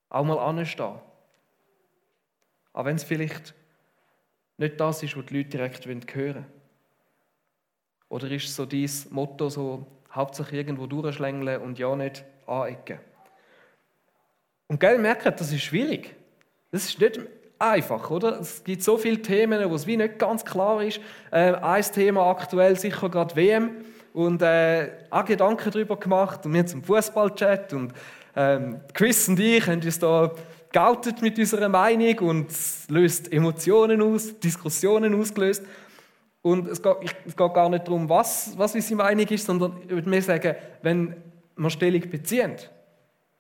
Auch 0.10 0.26
mal 0.26 0.40
anstehen. 0.40 1.00
Auch 2.74 2.86
wenn 2.86 2.96
es 2.96 3.04
vielleicht 3.04 3.54
nicht 4.58 4.80
das 4.80 5.04
ist, 5.04 5.16
was 5.16 5.26
die 5.26 5.38
Leute 5.38 5.50
direkt 5.50 5.86
hören 5.86 6.04
wollen. 6.14 6.46
Oder 8.10 8.32
ist 8.32 8.54
so 8.54 8.66
dieses 8.66 9.10
Motto 9.12 9.50
so, 9.50 9.86
hauptsächlich 10.12 10.60
irgendwo 10.60 10.88
durchschlängeln 10.88 11.62
und 11.62 11.78
ja 11.78 11.96
nicht 11.96 12.26
anecken? 12.48 13.00
Und 14.68 14.80
gell, 14.80 14.98
merkt, 14.98 15.26
das 15.26 15.52
ist 15.52 15.62
schwierig. 15.62 16.16
Das 16.72 16.86
ist 16.86 17.00
nicht 17.00 17.20
einfach, 17.58 18.10
oder? 18.10 18.40
Es 18.40 18.64
gibt 18.64 18.84
so 18.84 18.98
viele 18.98 19.22
Themen, 19.22 19.70
wo 19.70 19.76
es 19.76 19.88
wie 19.88 19.98
nicht 19.98 20.20
ganz 20.20 20.46
klar 20.46 20.84
ist. 20.84 21.00
Äh, 21.32 21.54
ein 21.54 21.84
Thema 21.84 22.30
aktuell 22.30 22.78
sicher 22.78 23.10
gerade 23.10 23.36
WM 23.36 23.72
und 24.14 24.42
äh, 24.42 24.92
auch 25.10 25.26
Gedanken 25.26 25.72
darüber 25.72 25.98
gemacht 25.98 26.46
und 26.46 26.54
wir 26.54 26.66
zum 26.66 26.84
Fußballchat 26.84 27.74
und 27.74 27.94
ähm, 28.36 28.80
Chris 28.94 29.28
und 29.28 29.40
ich 29.40 29.66
haben 29.68 29.82
uns 29.82 30.00
da 30.00 30.32
geoutet 30.72 31.22
mit 31.22 31.38
unserer 31.38 31.70
Meinung 31.70 32.20
und 32.20 32.52
es 32.52 32.88
löst 32.90 33.32
Emotionen 33.32 34.02
aus, 34.02 34.40
Diskussionen 34.40 35.20
ausgelöst. 35.20 35.64
Und 36.42 36.68
es 36.68 36.82
geht, 36.82 36.96
es 37.26 37.36
geht 37.36 37.54
gar 37.54 37.70
nicht 37.70 37.86
darum, 37.88 38.08
was, 38.08 38.58
was 38.58 38.76
unsere 38.76 38.96
Meinung 38.96 39.28
ist, 39.28 39.46
sondern 39.46 39.78
ich 39.84 39.90
würde 39.90 40.10
mir 40.10 40.22
sagen, 40.22 40.56
wenn 40.82 41.16
wir 41.58 41.70
Stellung 41.70 42.02
beziehen, 42.10 42.56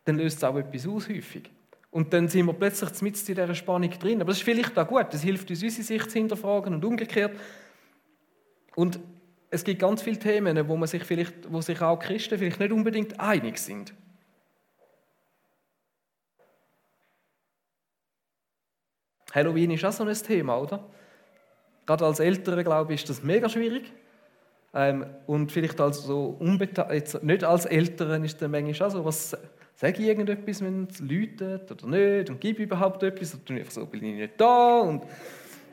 dann 0.03 0.17
löst 0.17 0.37
es 0.37 0.43
auch 0.43 0.57
etwas 0.57 0.85
aus 0.87 1.07
häufig. 1.07 1.49
Und 1.91 2.13
dann 2.13 2.28
sind 2.28 2.45
wir 2.45 2.54
plötzlich 2.54 3.02
mit 3.02 3.17
in 3.17 3.36
dieser 3.36 3.56
Spannung 3.56 3.89
drin. 3.89 4.21
Aber 4.21 4.30
das 4.30 4.38
ist 4.38 4.43
vielleicht 4.43 4.78
auch 4.78 4.88
gut, 4.88 5.08
das 5.12 5.21
hilft 5.21 5.49
uns, 5.49 5.63
unsere 5.63 5.84
Sicht 5.84 6.12
zu 6.12 6.19
hinterfragen 6.19 6.73
und 6.75 6.86
umgekehrt. 6.86 7.36
Und 8.75 8.99
es 9.49 9.63
gibt 9.63 9.80
ganz 9.80 10.02
viele 10.02 10.19
Themen, 10.19 10.67
wo, 10.67 10.78
man 10.78 10.88
sich 10.88 11.04
vielleicht, 11.04 11.52
wo 11.52 11.62
sich 11.62 11.82
auch 11.82 11.97
Christen 11.97 12.38
vielleicht 12.38 12.60
nicht 12.60 12.71
unbedingt 12.71 13.19
einig 13.19 13.58
sind. 13.58 13.93
Halloween 19.34 19.71
ist 19.71 19.86
auch 19.86 19.91
so 19.91 20.04
ein 20.04 20.13
Thema, 20.13 20.60
oder? 20.60 20.88
Gerade 21.86 22.06
als 22.06 22.19
Eltern, 22.19 22.63
glaube 22.63 22.93
ich, 22.93 23.02
ist 23.02 23.10
das 23.10 23.23
mega 23.23 23.49
schwierig. 23.49 23.91
Ähm, 24.73 25.06
und 25.25 25.52
vielleicht 25.52 25.82
als 25.82 26.04
so 26.04 26.38
unbeteiligt, 26.39 27.23
nicht 27.23 27.43
als 27.43 27.65
Eltern 27.65 28.23
ist 28.23 28.39
dann 28.41 28.52
manchmal 28.52 28.88
auch 28.88 28.91
so, 28.91 29.06
was 29.06 29.36
sage 29.79 30.01
ich 30.01 30.09
irgendetwas, 30.09 30.61
wenn 30.61 30.89
es 30.91 30.99
läutet 30.99 31.71
oder 31.71 31.87
nicht 31.87 32.29
und 32.29 32.41
gebe 32.41 32.63
überhaupt 32.63 33.01
etwas 33.01 33.33
oder 33.33 33.45
tue 33.45 33.59
ich 33.61 33.71
so, 33.71 33.85
bin 33.85 34.03
ich 34.03 34.15
nicht 34.15 34.33
da 34.35 34.79
und 34.81 35.03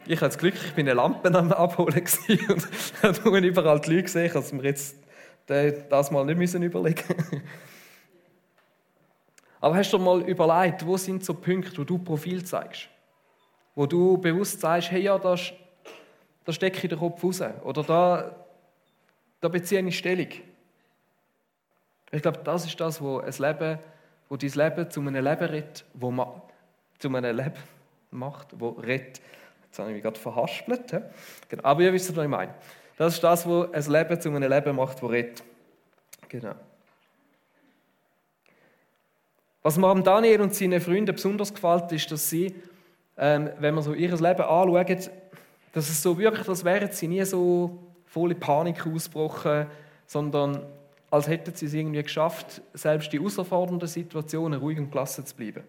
ich 0.06 0.16
habe 0.18 0.28
das 0.28 0.38
Glück, 0.38 0.54
ich 0.54 0.74
bin 0.74 0.86
eine 0.86 0.94
Lampe 0.94 1.34
am 1.36 1.52
Abholen 1.52 1.92
und 2.48 3.02
habe 3.02 3.38
überall 3.38 3.80
die 3.80 3.90
Leute 3.90 4.02
gesehen, 4.04 4.32
dass 4.32 4.52
wir 4.52 4.62
jetzt 4.62 4.96
das 5.46 6.12
mal 6.12 6.24
nicht 6.24 6.38
müssen 6.38 6.62
überlegen 6.62 7.02
Aber 9.60 9.74
hast 9.74 9.92
du 9.92 9.98
mal 9.98 10.22
überlegt, 10.22 10.86
wo 10.86 10.96
sind 10.96 11.24
so 11.24 11.34
Punkte, 11.34 11.76
wo 11.78 11.82
du 11.82 11.98
Profil 11.98 12.44
zeigst? 12.44 12.88
Wo 13.74 13.86
du 13.86 14.18
bewusst 14.18 14.60
sagst, 14.60 14.92
hey, 14.92 15.02
ja, 15.02 15.18
da, 15.18 15.34
da 16.44 16.52
stecke 16.52 16.78
ich 16.84 16.88
den 16.88 16.98
Kopf 16.98 17.24
raus. 17.24 17.42
Oder 17.64 17.82
da, 17.82 18.36
da 19.40 19.48
beziehe 19.48 19.84
ich 19.84 19.98
Stellung. 19.98 20.28
Ich 22.12 22.22
glaube, 22.22 22.38
das 22.44 22.66
ist 22.66 22.80
das, 22.80 23.02
was 23.02 23.40
ein 23.40 23.52
Leben 23.52 23.78
wo 24.28 24.36
dein 24.36 24.50
Leben 24.50 24.90
zu 24.90 25.00
einem 25.00 25.24
Leben 25.24 25.44
rettet, 25.44 25.84
wo 25.94 26.10
man, 26.10 26.28
zu 26.98 27.08
einem 27.08 27.36
Leben 27.36 27.54
macht, 28.10 28.48
wo 28.58 28.70
rettet. 28.70 29.20
Jetzt 29.66 29.78
habe 29.78 29.90
ich 29.90 29.94
mich 29.94 30.02
gerade 30.02 30.18
verhaspelt. 30.18 31.02
Genau. 31.48 31.62
Aber 31.62 31.82
ihr 31.82 31.92
wisst, 31.92 32.14
was 32.16 32.24
ich 32.24 32.30
meine. 32.30 32.54
Das 32.96 33.14
ist 33.14 33.22
das, 33.22 33.46
was 33.46 33.88
ein 33.88 33.92
Leben 33.92 34.20
zu 34.20 34.30
einem 34.30 34.50
Leben 34.50 34.76
macht, 34.76 35.02
wo 35.02 35.06
rettet. 35.06 35.44
Genau. 36.28 36.54
Was 39.62 39.76
mir 39.76 39.88
am 39.88 40.02
Daniel 40.02 40.40
und 40.42 40.54
seinen 40.54 40.80
Freunden 40.80 41.14
besonders 41.14 41.52
gefällt, 41.52 41.90
ist, 41.92 42.10
dass 42.10 42.30
sie, 42.30 42.54
ähm, 43.16 43.50
wenn 43.58 43.74
man 43.74 43.82
so 43.82 43.94
ihr 43.94 44.10
Leben 44.10 44.42
anschaut, 44.42 45.10
dass 45.72 45.88
es 45.90 46.02
so 46.02 46.16
wirklich, 46.16 46.48
als 46.48 46.64
wären 46.64 46.90
sie 46.92 47.08
nie 47.08 47.24
so 47.24 47.78
volle 48.06 48.34
Panik 48.34 48.86
ausgebrochen, 48.86 49.66
sondern 50.06 50.64
als 51.10 51.28
hätten 51.28 51.54
sie 51.54 51.66
es 51.66 51.74
irgendwie 51.74 52.02
geschafft, 52.02 52.60
selbst 52.74 53.12
in 53.14 53.20
herausfordernden 53.20 53.88
Situationen 53.88 54.60
ruhig 54.60 54.78
und 54.78 54.90
gelassen 54.90 55.24
zu 55.24 55.34
bleiben. 55.34 55.62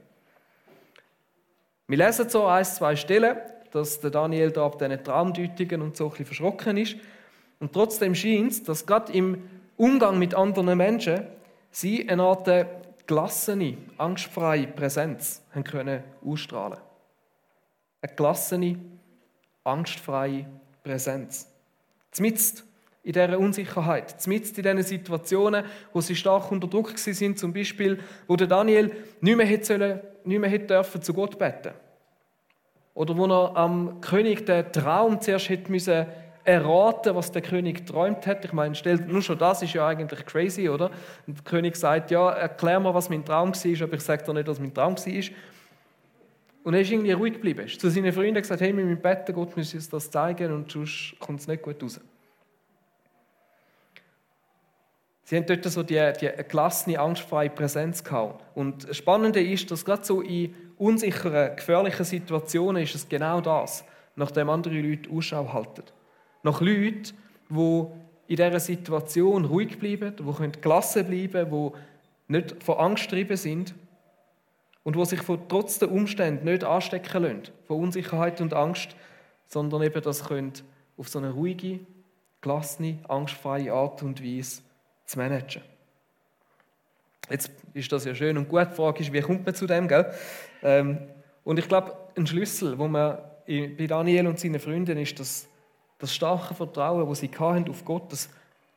Wir 1.87 1.97
lesen 1.97 2.29
so 2.29 2.45
ein, 2.45 2.65
zwei 2.65 2.95
Stellen, 2.95 3.37
dass 3.71 3.99
der 3.99 4.09
Daniel 4.09 4.51
da 4.51 4.65
ab 4.65 4.79
diesen 4.79 5.03
Traumdeutungen 5.03 5.81
und 5.81 5.95
so 5.95 6.05
ein 6.05 6.09
bisschen 6.09 6.25
verschrocken 6.25 6.77
ist. 6.77 6.97
Und 7.59 7.73
trotzdem 7.73 8.13
scheint 8.13 8.51
es, 8.51 8.63
dass 8.63 8.85
gerade 8.85 9.13
im 9.13 9.43
Umgang 9.77 10.19
mit 10.19 10.35
anderen 10.35 10.77
Menschen 10.77 11.23
sie 11.71 12.07
eine 12.09 12.23
Art 12.23 12.49
gelassene, 13.05 13.77
angstfreie 13.97 14.67
Präsenz 14.67 15.41
haben 15.53 15.63
können 15.63 16.03
ausstrahlen. 16.25 16.79
Eine 18.01 18.15
gelassene, 18.15 18.77
angstfreie 19.63 20.45
Präsenz. 20.83 21.47
Zumindest 22.11 22.66
in 23.07 23.13
dieser 23.13 23.39
Unsicherheit, 23.39 24.27
mitten 24.27 24.53
in 24.57 24.63
diesen 24.63 24.83
Situationen, 24.83 25.63
wo 25.93 26.01
sie 26.01 26.13
stark 26.13 26.51
unter 26.51 26.67
Druck 26.67 26.97
sind, 26.97 27.39
zum 27.39 27.53
Beispiel, 27.53 27.99
wo 28.27 28.35
der 28.35 28.47
Daniel 28.47 28.91
nicht 29.21 29.37
mehr 29.37 29.45
hätte, 29.45 29.65
sollen, 29.65 30.01
nicht 30.25 30.39
mehr 30.39 30.49
hätte 30.49 30.67
dürfen 30.67 31.01
zu 31.01 31.13
Gott 31.13 31.39
beten. 31.39 31.71
Oder 32.93 33.17
wo 33.17 33.25
er 33.27 33.55
am 33.55 34.01
König 34.01 34.45
den 34.45 34.69
Traum 34.73 35.21
zuerst 35.21 35.47
hätte 35.47 35.71
müssen 35.71 36.05
erraten, 36.43 37.15
was 37.15 37.31
der 37.31 37.41
König 37.41 37.87
träumt 37.87 38.27
hat. 38.27 38.43
Ich 38.43 38.51
meine, 38.51 38.75
stellt, 38.75 39.07
nur 39.07 39.21
schon 39.21 39.37
das 39.37 39.61
ist 39.61 39.73
ja 39.73 39.87
eigentlich 39.87 40.25
crazy, 40.25 40.67
oder? 40.67 40.91
Und 41.27 41.37
der 41.37 41.43
König 41.45 41.77
sagt, 41.77 42.11
ja, 42.11 42.29
erklär 42.31 42.81
mir, 42.81 42.93
was 42.93 43.09
mein 43.09 43.23
Traum 43.23 43.53
war, 43.53 43.83
aber 43.83 43.93
ich 43.93 44.01
sage 44.01 44.23
dir 44.25 44.33
nicht, 44.33 44.47
was 44.49 44.59
mein 44.59 44.73
Traum 44.73 44.97
war. 44.97 45.23
Und 46.63 46.73
er 46.73 46.81
ist 46.81 46.91
irgendwie 46.91 47.13
ruhig 47.13 47.35
geblieben. 47.35 47.59
Er 47.59 47.65
ist 47.67 47.79
zu 47.79 47.89
seinen 47.89 48.11
Freunden 48.11 48.41
gesagt, 48.41 48.59
hey, 48.59 48.75
wir 48.75 48.83
müssen 48.83 49.01
beten, 49.01 49.33
Gott 49.33 49.55
muss 49.55 49.73
uns 49.73 49.87
das 49.87 50.11
zeigen 50.11 50.51
und 50.51 50.69
sonst 50.69 51.15
kommt 51.21 51.39
es 51.39 51.47
nicht 51.47 51.61
gut 51.61 51.81
raus. 51.81 52.01
Sie 55.29 55.35
haben 55.35 55.45
dort 55.45 55.65
so 55.65 55.83
die, 55.83 56.13
die 56.21 56.29
gelassene, 56.47 56.97
angstfreie 56.97 57.49
Präsenz 57.49 58.01
gehabt. 58.01 58.45
Und 58.55 58.87
das 58.87 58.95
Spannende 58.95 59.43
ist, 59.43 59.69
dass 59.69 59.83
gerade 59.83 60.05
so 60.05 60.21
in 60.21 60.55
unsicheren, 60.77 61.53
gefährlichen 61.53 62.05
Situationen 62.05 62.83
ist 62.83 62.95
es 62.95 63.09
genau 63.09 63.41
das, 63.41 63.83
nachdem 64.15 64.49
andere 64.49 64.79
Leute 64.79 65.09
Ausschau 65.09 65.51
halten. 65.51 65.83
Nach 66.43 66.61
Leuten, 66.61 67.03
die 67.49 67.85
in 68.27 68.35
dieser 68.37 68.59
Situation 68.61 69.43
ruhig 69.43 69.77
bleiben, 69.77 70.15
die 70.15 70.61
gelassen 70.61 71.05
bleiben 71.05 71.49
können, 71.49 71.51
die 71.51 72.31
nicht 72.31 72.63
von 72.63 72.77
Angst 72.77 73.09
getrieben 73.09 73.35
sind 73.35 73.75
und 74.83 74.95
die 74.95 75.05
sich 75.05 75.21
von, 75.21 75.41
trotz 75.49 75.77
der 75.77 75.91
Umstände 75.91 76.45
nicht 76.45 76.63
anstecken 76.63 77.23
lassen, 77.23 77.41
von 77.65 77.81
Unsicherheit 77.81 78.39
und 78.39 78.53
Angst, 78.53 78.95
sondern 79.45 79.81
eben 79.81 80.01
das 80.01 80.23
können 80.23 80.53
auf 80.95 81.09
so 81.09 81.19
eine 81.19 81.31
ruhige, 81.31 81.81
gelassene, 82.39 82.99
angstfreie 83.09 83.73
Art 83.73 84.01
und 84.03 84.23
Weise 84.23 84.61
zu 85.07 85.17
managen. 85.17 85.63
Jetzt 87.29 87.51
ist 87.73 87.91
das 87.91 88.05
ja 88.05 88.13
schön 88.13 88.37
und 88.37 88.47
gut. 88.47 88.67
Die 88.71 88.75
Frage 88.75 89.01
ist, 89.01 89.11
wie 89.11 89.21
kommt 89.21 89.45
man 89.45 89.55
zu 89.55 89.65
dem? 89.65 89.87
Gell? 89.87 90.13
Ähm, 90.61 90.99
und 91.43 91.57
ich 91.57 91.67
glaube, 91.67 91.97
ein 92.15 92.27
Schlüssel, 92.27 92.77
wo 92.77 92.87
man 92.87 93.17
bei 93.47 93.87
Daniel 93.87 94.27
und 94.27 94.39
seinen 94.39 94.59
Freunden 94.59 94.97
ist, 94.97 95.19
das, 95.19 95.47
das 95.97 96.13
starke 96.13 96.53
Vertrauen, 96.53 97.07
das 97.07 97.19
sie 97.19 97.31
hatten 97.37 97.69
auf 97.69 97.83
Gott, 97.83 98.11
das 98.11 98.29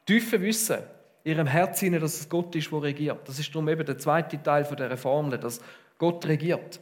tiefe 0.06 0.40
Wissen 0.40 0.78
in 1.24 1.32
ihrem 1.32 1.46
Herzen, 1.46 1.92
dass 2.00 2.20
es 2.20 2.28
Gott 2.28 2.54
ist, 2.54 2.70
der 2.70 2.82
regiert. 2.82 3.28
Das 3.28 3.38
ist 3.38 3.52
darum 3.54 3.68
eben 3.68 3.84
der 3.84 3.98
zweite 3.98 4.40
Teil 4.42 4.64
der 4.64 4.96
Formel, 4.96 5.38
dass 5.38 5.60
Gott 5.98 6.24
regiert. 6.26 6.80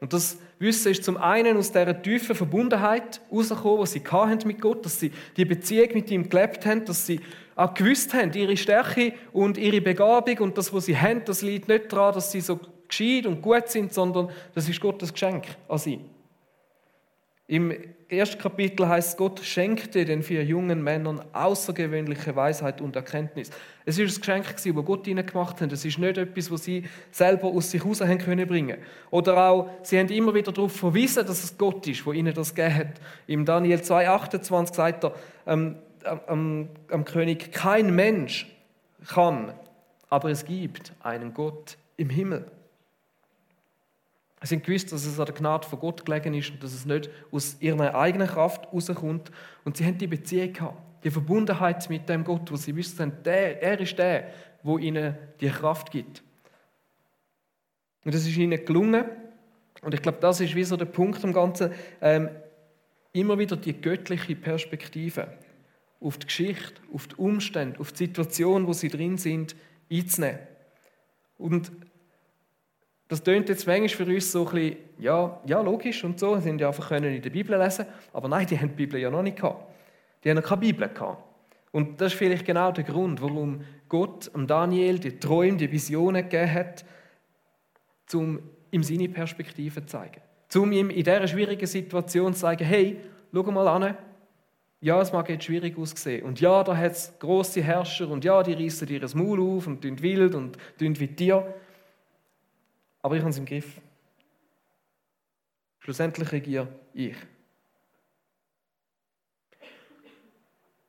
Und 0.00 0.12
das 0.14 0.38
Wissen 0.58 0.92
ist 0.92 1.04
zum 1.04 1.18
einen 1.18 1.58
aus 1.58 1.72
dieser 1.72 2.00
tiefen 2.00 2.34
Verbundenheit 2.34 3.20
herausgekommen, 3.28 3.84
die 3.84 4.40
sie 4.40 4.46
mit 4.46 4.60
Gott, 4.60 4.84
dass 4.84 4.98
sie 4.98 5.12
die 5.36 5.44
Beziehung 5.44 5.90
mit 5.92 6.10
ihm 6.10 6.28
gelebt 6.28 6.64
haben, 6.64 6.84
dass 6.86 7.06
sie 7.06 7.20
auch 7.60 7.74
gewusst 7.74 8.14
haben, 8.14 8.32
ihre 8.32 8.56
Stärke 8.56 9.12
und 9.32 9.58
ihre 9.58 9.82
Begabung 9.82 10.38
und 10.38 10.56
das, 10.56 10.72
was 10.72 10.86
sie 10.86 10.96
haben, 10.96 11.22
das 11.26 11.42
liegt 11.42 11.68
nicht 11.68 11.92
daran, 11.92 12.14
dass 12.14 12.32
sie 12.32 12.40
so 12.40 12.58
gescheit 12.88 13.26
und 13.26 13.42
gut 13.42 13.68
sind, 13.68 13.92
sondern 13.92 14.30
das 14.54 14.66
ist 14.68 14.80
Gottes 14.80 15.12
Geschenk 15.12 15.44
an 15.68 15.78
sie. 15.78 16.00
Im 17.46 17.74
ersten 18.08 18.40
Kapitel 18.40 18.88
heißt 18.88 19.18
Gott 19.18 19.40
schenkte 19.40 20.06
den 20.06 20.22
vier 20.22 20.42
jungen 20.42 20.82
Männern 20.82 21.20
außergewöhnliche 21.32 22.34
Weisheit 22.34 22.80
und 22.80 22.96
Erkenntnis. 22.96 23.50
Es 23.84 23.98
ist 23.98 24.16
ein 24.16 24.20
Geschenk, 24.20 24.46
das 24.56 24.84
Gott 24.86 25.06
ihnen 25.06 25.26
gemacht 25.26 25.60
hat. 25.60 25.70
Es 25.70 25.84
ist 25.84 25.98
nicht 25.98 26.16
etwas, 26.16 26.50
was 26.50 26.64
sie 26.64 26.84
selber 27.10 27.48
aus 27.48 27.70
sich 27.70 27.82
heraus 27.82 28.00
haben 28.00 28.18
können 28.18 28.46
bringen. 28.46 28.78
Oder 29.10 29.36
auch, 29.48 29.70
sie 29.82 29.98
haben 29.98 30.08
immer 30.08 30.32
wieder 30.32 30.52
darauf 30.52 30.72
verwiesen, 30.72 31.26
dass 31.26 31.44
es 31.44 31.58
Gott 31.58 31.86
ist, 31.86 32.06
wo 32.06 32.12
ihnen 32.12 32.32
das 32.32 32.54
gegeben 32.54 32.74
hat. 32.76 33.00
Im 33.26 33.44
Daniel 33.44 33.80
2,28 33.80 34.74
sagt 34.74 35.04
er 35.04 35.14
ähm, 35.46 35.76
am, 36.04 36.68
am 36.88 37.04
König, 37.04 37.52
kein 37.52 37.94
Mensch 37.94 38.46
kann, 39.08 39.52
aber 40.08 40.30
es 40.30 40.44
gibt 40.44 40.92
einen 41.00 41.34
Gott 41.34 41.76
im 41.96 42.10
Himmel. 42.10 42.50
Sie 44.42 44.54
haben 44.54 44.62
gewusst, 44.62 44.90
dass 44.90 45.04
es 45.04 45.18
an 45.20 45.26
der 45.26 45.34
Gnade 45.34 45.68
von 45.68 45.78
Gott 45.78 46.04
gelegen 46.04 46.32
ist 46.32 46.50
und 46.50 46.62
dass 46.64 46.72
es 46.72 46.86
nicht 46.86 47.10
aus 47.30 47.56
ihrer 47.60 47.94
eigenen 47.94 48.26
Kraft 48.26 48.72
rauskommt. 48.72 49.30
Und 49.64 49.76
sie 49.76 49.84
haben 49.84 49.98
die 49.98 50.06
Beziehung 50.06 50.52
gehabt, 50.52 50.78
die 51.04 51.10
Verbundenheit 51.10 51.88
mit 51.90 52.08
dem 52.08 52.24
Gott, 52.24 52.50
wo 52.50 52.56
sie 52.56 52.74
wussten, 52.74 53.12
der, 53.22 53.62
er 53.62 53.78
ist 53.80 53.98
der, 53.98 54.30
wo 54.62 54.78
ihnen 54.78 55.14
die 55.40 55.50
Kraft 55.50 55.90
gibt. 55.90 56.22
Und 58.04 58.14
das 58.14 58.26
ist 58.26 58.36
ihnen 58.36 58.64
gelungen. 58.64 59.04
Und 59.82 59.92
ich 59.92 60.00
glaube, 60.00 60.18
das 60.20 60.40
ist 60.40 60.54
wie 60.54 60.64
so 60.64 60.76
der 60.76 60.86
Punkt 60.86 61.22
am 61.22 61.34
Ganzen. 61.34 61.72
Ähm, 62.00 62.30
immer 63.12 63.38
wieder 63.38 63.56
die 63.56 63.78
göttliche 63.78 64.36
Perspektive 64.36 65.28
auf 66.00 66.18
die 66.18 66.26
Geschichte, 66.26 66.80
auf 66.92 67.06
die 67.08 67.14
Umstände, 67.16 67.78
auf 67.78 67.92
die 67.92 67.98
Situation, 68.06 68.66
wo 68.66 68.72
sie 68.72 68.88
drin 68.88 69.18
sind, 69.18 69.54
einzunehmen. 69.90 70.38
Und 71.36 71.70
das 73.08 73.22
tönt 73.22 73.48
jetzt 73.48 73.66
manchmal 73.66 73.88
für 73.88 74.06
uns 74.06 74.30
so 74.30 74.46
ein 74.46 74.54
bisschen, 74.54 74.76
ja, 74.98 75.40
ja 75.44 75.60
logisch 75.60 76.04
und 76.04 76.18
so, 76.18 76.36
sie 76.36 76.42
sind 76.42 76.60
ja 76.60 76.68
einfach 76.68 76.90
in 76.92 77.20
der 77.20 77.30
Bibel 77.30 77.58
lesen, 77.58 77.86
aber 78.12 78.28
nein, 78.28 78.46
die 78.46 78.58
haben 78.58 78.68
die 78.68 78.76
Bibel 78.76 79.00
ja 79.00 79.10
noch 79.10 79.22
nicht 79.22 79.36
gehabt. 79.36 79.66
Die 80.22 80.30
haben 80.30 80.36
noch 80.36 80.44
keine 80.44 80.60
Bibel 80.60 80.88
gehabt. 80.88 81.24
Und 81.72 82.00
das 82.00 82.12
ist 82.12 82.18
vielleicht 82.18 82.44
genau 82.44 82.72
der 82.72 82.84
Grund, 82.84 83.20
warum 83.20 83.62
Gott 83.88 84.30
Daniel 84.34 84.98
die 84.98 85.18
Träume, 85.18 85.56
die 85.56 85.70
Visionen 85.70 86.22
gegeben 86.22 86.52
hat, 86.52 86.84
um 88.12 88.40
ihm 88.70 88.82
seine 88.82 89.08
Perspektive 89.08 89.80
zu 89.80 89.86
zeigen. 89.86 90.20
Um 90.54 90.72
ihm 90.72 90.90
in 90.90 91.04
dieser 91.04 91.26
schwierigen 91.28 91.66
Situation 91.66 92.34
zu 92.34 92.40
sagen, 92.40 92.64
hey, 92.64 93.00
schau 93.32 93.42
mal 93.50 93.68
an, 93.68 93.96
ja, 94.80 95.00
es 95.00 95.12
mag 95.12 95.28
jetzt 95.28 95.44
schwierig 95.44 95.76
aussehen. 95.76 96.24
Und 96.24 96.40
ja, 96.40 96.64
da 96.64 96.76
hat 96.76 96.92
es 96.92 97.12
grosse 97.18 97.62
Herrscher 97.62 98.08
und 98.08 98.24
ja, 98.24 98.42
die 98.42 98.54
reißen 98.54 98.86
dir 98.86 98.98
das 98.98 99.14
Maul 99.14 99.40
auf 99.40 99.66
und 99.66 99.82
tun 99.82 100.00
wild 100.00 100.34
und 100.34 100.56
tun 100.78 100.98
wie 100.98 101.06
dir. 101.06 101.54
Aber 103.02 103.14
ich 103.14 103.20
habe 103.20 103.30
es 103.30 103.38
im 103.38 103.44
Griff. 103.44 103.80
Schlussendlich 105.80 106.32
regiere 106.32 106.68
ich. 106.94 107.16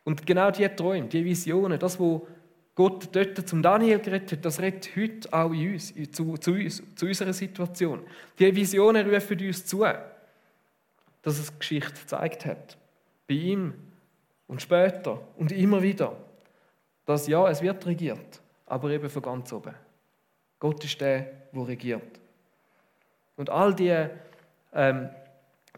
Und 0.04 0.26
genau 0.26 0.52
diese 0.52 0.76
Träume, 0.76 1.08
diese 1.08 1.26
Visionen, 1.26 1.80
das, 1.80 2.00
was 2.00 2.22
Gott 2.76 3.10
dort 3.14 3.48
zum 3.48 3.62
Daniel 3.62 4.00
geredet 4.00 4.32
hat, 4.32 4.46
das 4.46 4.60
redet 4.60 4.90
heute 4.96 5.32
auch 5.32 5.52
in 5.52 5.74
uns, 5.74 5.94
zu, 6.12 6.38
zu 6.38 6.52
uns, 6.52 6.82
zu 6.96 7.06
unserer 7.06 7.34
Situation. 7.34 8.02
Diese 8.40 8.56
Visionen 8.56 9.10
rufen 9.10 9.40
uns 9.48 9.66
zu, 9.66 9.86
dass 11.22 11.40
es 11.40 11.60
Geschichte 11.60 11.92
gezeigt 11.92 12.46
hat. 12.46 12.78
Bei 13.32 13.38
ihm 13.38 13.74
und 14.48 14.62
später 14.62 15.18
und 15.38 15.54
immer 15.54 15.82
wieder. 15.82 16.18
Dass 17.06 17.28
ja, 17.28 17.50
es 17.50 17.62
wird 17.62 17.86
regiert, 17.86 18.42
aber 18.66 18.90
eben 18.90 19.10
von 19.10 19.22
ganz 19.22 19.54
oben. 19.54 19.74
Gott 20.60 20.84
ist 20.84 21.00
der, 21.00 21.32
der 21.54 21.68
regiert. 21.68 22.20
Und 23.38 23.50
all 23.50 23.74
diese 23.74 24.10
ähm, 24.74 25.08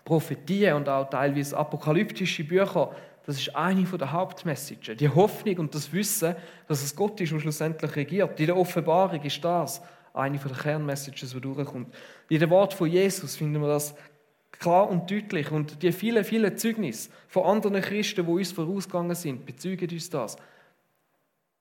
Prophetien 0.03 0.73
und 0.73 0.89
auch 0.89 1.07
teilweise 1.07 1.55
apokalyptische 1.55 2.43
Bücher, 2.43 2.91
das 3.23 3.37
ist 3.37 3.55
eine 3.55 3.83
der 3.83 4.11
Hauptmessages. 4.11 4.97
Die 4.97 5.09
Hoffnung 5.09 5.59
und 5.59 5.75
das 5.75 5.93
Wissen, 5.93 6.35
dass 6.67 6.81
es 6.81 6.95
Gott 6.95 7.21
ist, 7.21 7.31
der 7.31 7.39
schlussendlich 7.39 7.95
regiert. 7.95 8.39
In 8.39 8.47
der 8.47 8.57
Offenbarung 8.57 9.21
ist 9.21 9.43
das 9.43 9.79
eine 10.11 10.39
der 10.39 10.57
Kernmessages, 10.57 11.33
die 11.33 11.39
durchkommt. 11.39 11.93
In 12.29 12.39
dem 12.39 12.49
Wort 12.49 12.73
von 12.73 12.89
Jesus 12.89 13.35
finden 13.35 13.61
wir 13.61 13.67
das 13.67 13.93
klar 14.59 14.89
und 14.89 15.09
deutlich. 15.09 15.51
Und 15.51 15.81
die 15.83 15.91
vielen, 15.91 16.23
vielen 16.23 16.57
Zeugnisse 16.57 17.09
von 17.27 17.43
anderen 17.43 17.81
Christen, 17.81 18.25
die 18.25 18.31
uns 18.31 18.51
vorausgegangen 18.51 19.15
sind, 19.15 19.45
bezeugen 19.45 19.89
uns 19.89 20.09
das. 20.09 20.37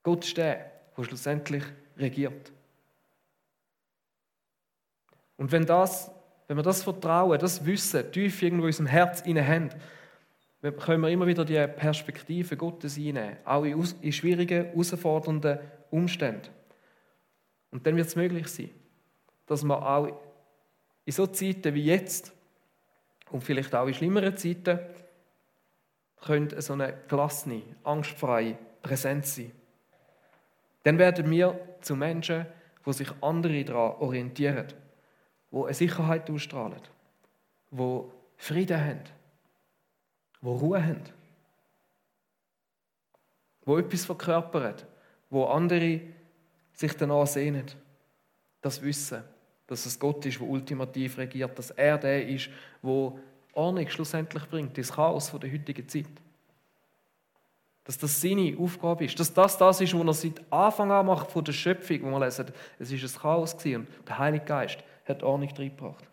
Gott 0.03 0.25
ist 0.25 0.37
der, 0.37 0.71
der 0.97 1.03
schlussendlich 1.03 1.63
regiert. 1.97 2.51
Und 5.37 5.51
wenn, 5.51 5.65
das, 5.65 6.11
wenn 6.47 6.57
wir 6.57 6.63
das 6.63 6.83
Vertrauen, 6.83 7.39
das 7.39 7.65
Wissen 7.65 8.11
tief 8.11 8.41
irgendwo 8.41 8.63
in 8.63 8.67
unserem 8.67 8.87
Herz 8.87 9.25
haben, 9.25 9.69
können 10.79 11.01
wir 11.01 11.09
immer 11.09 11.27
wieder 11.27 11.43
die 11.43 11.67
Perspektive 11.67 12.55
Gottes 12.55 12.97
einnehmen, 12.97 13.37
auch 13.43 13.63
in 13.63 14.11
schwierigen, 14.13 14.65
herausfordernden 14.65 15.59
Umständen. 15.91 16.49
Und 17.71 17.85
dann 17.85 17.95
wird 17.95 18.07
es 18.07 18.15
möglich 18.15 18.47
sein, 18.47 18.69
dass 19.45 19.63
wir 19.63 19.81
auch 19.81 20.07
in 21.05 21.11
so 21.11 21.27
Zeiten 21.27 21.73
wie 21.73 21.85
jetzt 21.85 22.32
und 23.33 23.43
vielleicht 23.43 23.75
auch 23.75 23.87
in 23.87 23.93
schlimmeren 23.93 24.37
Zeiten 24.37 24.79
können 26.21 26.61
so 26.61 26.73
eine 26.73 26.93
gelassene, 27.09 27.63
angstfreie 27.83 28.57
Präsenz 28.81 29.35
sein. 29.35 29.51
Dann 30.83 30.97
werden 30.97 31.29
wir 31.29 31.59
zu 31.81 31.95
Menschen, 31.95 32.45
wo 32.83 32.93
sich 32.93 33.09
andere 33.21 33.65
daran 33.65 33.97
orientieren 33.97 34.67
wo 35.53 35.65
eine 35.65 35.75
Sicherheit 35.75 36.27
ausstrahlen, 36.31 36.81
wo 37.69 38.11
Frieden 38.37 38.83
haben, 38.83 39.03
wo 40.41 40.55
Ruhe 40.55 40.83
haben, 40.83 41.03
wo 43.63 43.77
etwas 43.77 44.03
verkörpern, 44.03 44.77
wo 45.29 45.45
andere 45.45 46.01
sich 46.73 46.97
danach 46.97 47.27
sehnen. 47.27 47.67
Das 48.61 48.81
Wissen, 48.81 49.23
dass 49.67 49.85
es 49.85 49.99
Gott 49.99 50.25
ist, 50.25 50.39
der 50.39 50.47
ultimativ 50.47 51.17
regiert, 51.17 51.57
dass 51.57 51.71
er 51.71 51.97
der 51.97 52.27
ist, 52.27 52.49
wo 52.81 53.19
Ordnung 53.53 53.87
schlussendlich 53.89 54.43
bringt, 54.49 54.77
das 54.77 54.91
Chaos 54.91 55.31
der 55.31 55.51
heutigen 55.51 55.87
Zeit. 55.87 56.07
Dass 57.85 57.97
das 57.97 58.19
seine 58.19 58.57
Aufgabe 58.57 59.05
ist, 59.05 59.19
dass 59.19 59.33
das 59.33 59.57
das 59.57 59.81
ist, 59.81 59.93
was 59.93 60.05
er 60.05 60.13
seit 60.13 60.41
Anfang 60.51 60.91
an 60.91 61.05
macht 61.05 61.31
von 61.31 61.43
der 61.43 61.51
Schöpfung, 61.51 62.01
wo 62.03 62.09
man 62.09 62.21
lesen, 62.21 62.51
es 62.79 62.91
ist 62.91 63.03
ein 63.03 63.21
Chaos 63.21 63.57
gewesen 63.57 63.87
und 63.99 64.07
der 64.07 64.17
Heilige 64.17 64.45
Geist 64.45 64.79
hat 65.05 65.21
Ordnung 65.21 65.49
reingebracht. 65.49 66.05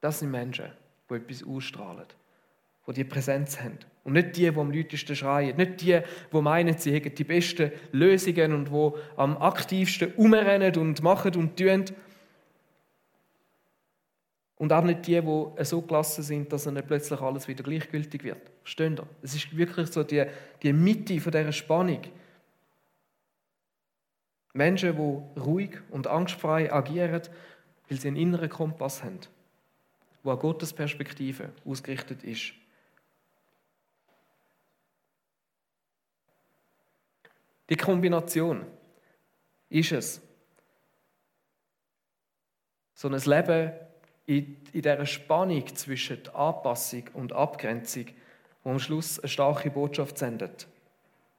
Das 0.00 0.20
sind 0.20 0.30
Menschen, 0.30 0.72
die 1.10 1.14
etwas 1.14 1.44
ausstrahlen, 1.44 2.06
die 2.86 2.92
die 2.92 3.04
Präsenz 3.04 3.60
haben. 3.60 3.78
Und 4.10 4.14
nicht 4.14 4.36
die, 4.36 4.50
die 4.50 4.58
am 4.58 4.72
lautesten 4.72 5.14
schreien, 5.14 5.56
nicht 5.56 5.82
die, 5.82 6.00
die 6.32 6.42
meinen, 6.42 6.76
sie 6.76 6.92
hätten 6.92 7.14
die 7.14 7.22
besten 7.22 7.70
Lösungen 7.92 8.52
und 8.52 8.68
die 8.68 9.00
am 9.16 9.36
aktivsten 9.36 10.12
umrennen 10.14 10.74
und 10.74 11.00
machen 11.00 11.36
und 11.36 11.56
tun. 11.56 11.84
Und 14.56 14.72
auch 14.72 14.82
nicht 14.82 15.06
die, 15.06 15.20
die 15.20 15.64
so 15.64 15.80
gelassen 15.80 16.24
sind, 16.24 16.52
dass 16.52 16.64
dann 16.64 16.82
plötzlich 16.84 17.20
alles 17.20 17.46
wieder 17.46 17.62
gleichgültig 17.62 18.24
wird. 18.24 18.50
Verstehen 18.64 18.96
ihr? 18.98 19.06
Es 19.22 19.36
ist 19.36 19.56
wirklich 19.56 19.92
so 19.92 20.02
die, 20.02 20.24
die 20.60 20.72
Mitte 20.72 21.20
von 21.20 21.30
dieser 21.30 21.52
Spannung. 21.52 22.00
Menschen, 24.54 24.96
die 24.96 25.40
ruhig 25.40 25.78
und 25.90 26.08
angstfrei 26.08 26.72
agieren, 26.72 27.22
weil 27.88 28.00
sie 28.00 28.08
einen 28.08 28.16
inneren 28.16 28.48
Kompass 28.48 29.04
haben, 29.04 29.20
wo 30.24 30.32
an 30.32 30.38
Gottes 30.40 30.72
Perspektive 30.72 31.50
ausgerichtet 31.64 32.24
ist. 32.24 32.54
Die 37.70 37.76
Kombination 37.76 38.66
ist 39.68 39.92
es, 39.92 40.20
so 42.94 43.08
ein 43.08 43.14
Leben 43.14 43.72
in, 44.26 44.56
in 44.72 44.82
dieser 44.82 45.06
Spannung 45.06 45.64
zwischen 45.74 46.28
Anpassung 46.34 47.04
und 47.14 47.32
Abgrenzung, 47.32 48.06
wo 48.62 48.70
am 48.70 48.78
Schluss 48.78 49.18
eine 49.18 49.28
starke 49.28 49.70
Botschaft 49.70 50.18
sendet. 50.18 50.66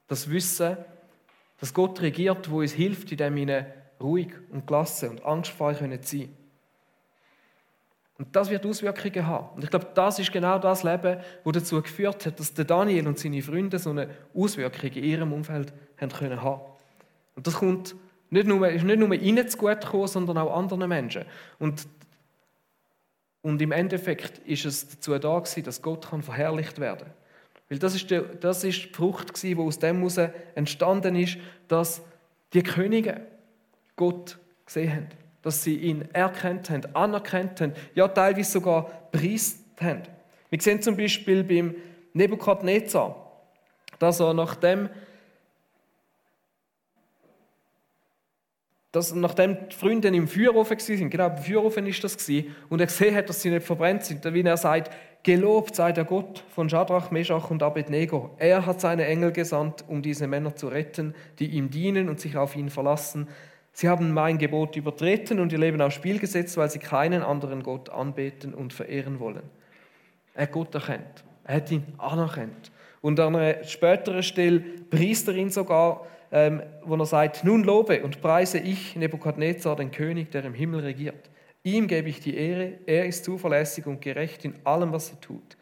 Das 0.08 0.30
Wissen, 0.30 0.78
dass 1.60 1.74
Gott 1.74 2.02
regiert, 2.02 2.50
wo 2.50 2.62
uns 2.62 2.72
hilft, 2.72 3.12
indem 3.12 3.36
wir 3.36 3.74
ruhig 4.00 4.34
und 4.50 4.66
gelassen 4.66 5.10
und 5.10 5.26
angstfrei 5.26 5.74
sein 5.74 5.92
können. 6.02 6.38
Und 8.18 8.36
das 8.36 8.50
wird 8.50 8.66
Auswirkungen 8.66 9.26
haben. 9.26 9.56
Und 9.56 9.64
ich 9.64 9.70
glaube, 9.70 9.88
das 9.94 10.20
ist 10.20 10.32
genau 10.32 10.60
das 10.60 10.84
Leben, 10.84 11.20
das 11.44 11.54
dazu 11.54 11.82
geführt 11.82 12.26
hat, 12.26 12.40
dass 12.40 12.54
Daniel 12.54 13.08
und 13.08 13.18
seine 13.18 13.42
Freunde 13.42 13.80
so 13.80 13.90
eine 13.90 14.10
Auswirkung 14.34 14.92
in 14.92 15.04
ihrem 15.04 15.34
Umfeld 15.34 15.74
haben 16.02 16.12
können 16.12 16.42
haben. 16.42 16.62
Und 17.36 17.48
das 17.48 17.56
kommt 17.56 17.96
nicht 18.30 18.48
nur, 18.48 18.68
ist 18.70 18.84
nicht 18.84 19.00
nur 19.00 19.14
ihnen 19.14 19.48
zu 19.48 19.58
gut 19.58 19.82
gekommen, 19.82 20.08
sondern 20.08 20.38
auch 20.38 20.58
anderen 20.58 20.88
Menschen. 20.88 21.26
Und, 21.60 21.88
und 23.42 23.62
im 23.62 23.72
Endeffekt 23.72 24.40
ist 24.40 24.66
es 24.66 24.90
dazu 24.90 25.18
da 25.18 25.40
gewesen, 25.40 25.64
dass 25.64 25.82
Gott 25.82 26.10
kann 26.10 26.22
verherrlicht 26.22 26.80
werden 26.80 27.08
kann. 27.08 27.14
Weil 27.70 27.80
das 27.80 27.96
ist, 27.96 28.10
die, 28.10 28.22
das 28.40 28.64
ist 28.64 28.84
die 28.84 28.94
Frucht, 28.94 29.42
die 29.44 29.56
aus 29.56 29.80
dem 29.80 29.98
heraus 29.98 30.18
entstanden 30.56 31.16
ist, 31.16 31.38
dass 31.68 32.02
die 32.54 32.64
Könige 32.64 33.22
Gott 33.96 34.38
gesehen 34.66 34.94
haben. 34.94 35.08
Dass 35.42 35.64
sie 35.64 35.78
ihn 35.78 36.08
erkannt 36.14 36.70
haben, 36.70 36.84
anerkannt 36.94 37.62
haben, 37.62 37.74
ja 37.96 38.08
teilweise 38.08 38.52
sogar 38.52 38.84
preist 39.12 39.60
haben. 39.80 40.04
Wir 40.50 40.62
sehen 40.62 40.82
zum 40.82 40.98
Beispiel 40.98 41.44
beim 41.44 41.76
Nebukadnezar, 42.14 43.16
dass 44.00 44.20
er 44.20 44.34
nachdem 44.34 44.90
dass 48.92 49.16
nachdem 49.16 49.58
die 49.70 49.76
Freunde 49.76 50.10
im 50.10 50.28
Feuerofen 50.28 50.78
waren, 50.78 51.10
genau, 51.10 51.28
im 51.30 51.38
Feuerofen 51.38 51.88
ist 51.88 52.04
das, 52.04 52.18
und 52.70 52.82
er 52.82 52.88
gesehen 52.88 53.16
hat, 53.16 53.30
dass 53.30 53.42
sie 53.42 53.50
nicht 53.50 53.66
verbrennt 53.66 54.04
sind, 54.04 54.22
wie 54.34 54.42
er 54.42 54.58
sagt, 54.58 54.92
gelobt 55.24 55.76
sei 55.76 55.92
der 55.92 56.04
Gott 56.04 56.44
von 56.50 56.70
Shadrach, 56.70 57.12
Meshach 57.12 57.50
und 57.52 57.64
Abednego. 57.64 58.32
Er 58.38 58.66
hat 58.66 58.82
seine 58.82 59.06
Engel 59.06 59.32
gesandt, 59.32 59.86
um 59.88 60.02
diese 60.02 60.28
Männer 60.28 60.56
zu 60.56 60.68
retten, 60.68 61.16
die 61.40 61.48
ihm 61.48 61.70
dienen 61.70 62.10
und 62.10 62.20
sich 62.20 62.36
auf 62.36 62.56
ihn 62.56 62.70
verlassen. 62.70 63.30
Sie 63.72 63.88
haben 63.88 64.14
mein 64.14 64.38
Gebot 64.38 64.76
übertreten 64.76 65.40
und 65.40 65.54
ihr 65.54 65.60
Leben 65.60 65.82
aufs 65.82 65.96
Spiel 65.96 66.20
gesetzt, 66.20 66.58
weil 66.58 66.70
sie 66.70 66.80
keinen 66.80 67.22
anderen 67.22 67.64
Gott 67.64 67.90
anbeten 67.90 68.54
und 68.54 68.74
verehren 68.74 69.20
wollen. 69.20 69.44
Er 70.34 70.44
hat 70.44 70.52
Gott 70.52 70.74
erkennt. 70.76 71.24
Er 71.46 71.56
hat 71.58 71.72
ihn 71.72 71.86
anerkannt. 71.98 72.71
Und 73.02 73.20
an 73.20 73.36
einer 73.36 73.64
späteren 73.64 74.24
Stelle 74.24 74.60
preist 74.60 75.28
er 75.28 75.36
ihn 75.36 75.50
sogar, 75.50 76.06
ähm, 76.32 76.62
wo 76.84 76.96
er 76.96 77.06
sagt, 77.06 77.44
nun 77.44 77.64
lobe 77.64 78.04
und 78.04 78.22
preise 78.22 78.60
ich 78.60 78.96
Nebukadnezar, 78.96 79.76
den 79.76 79.92
König, 79.92 80.32
der 80.32 80.46
im 80.46 80.54
Himmel 80.54 80.82
regiert. 80.82 81.30
Ihm 81.64 81.88
gebe 81.88 82.10
ich 82.10 82.20
die 82.20 82.36
Ehre, 82.36 82.74
er 82.86 83.06
ist 83.06 83.26
zuverlässig 83.26 83.86
und 83.86 84.02
gerecht 84.02 84.46
in 84.46 84.56
allem, 84.64 84.92
was 84.92 85.12
er 85.12 85.20
tut. 85.20 85.58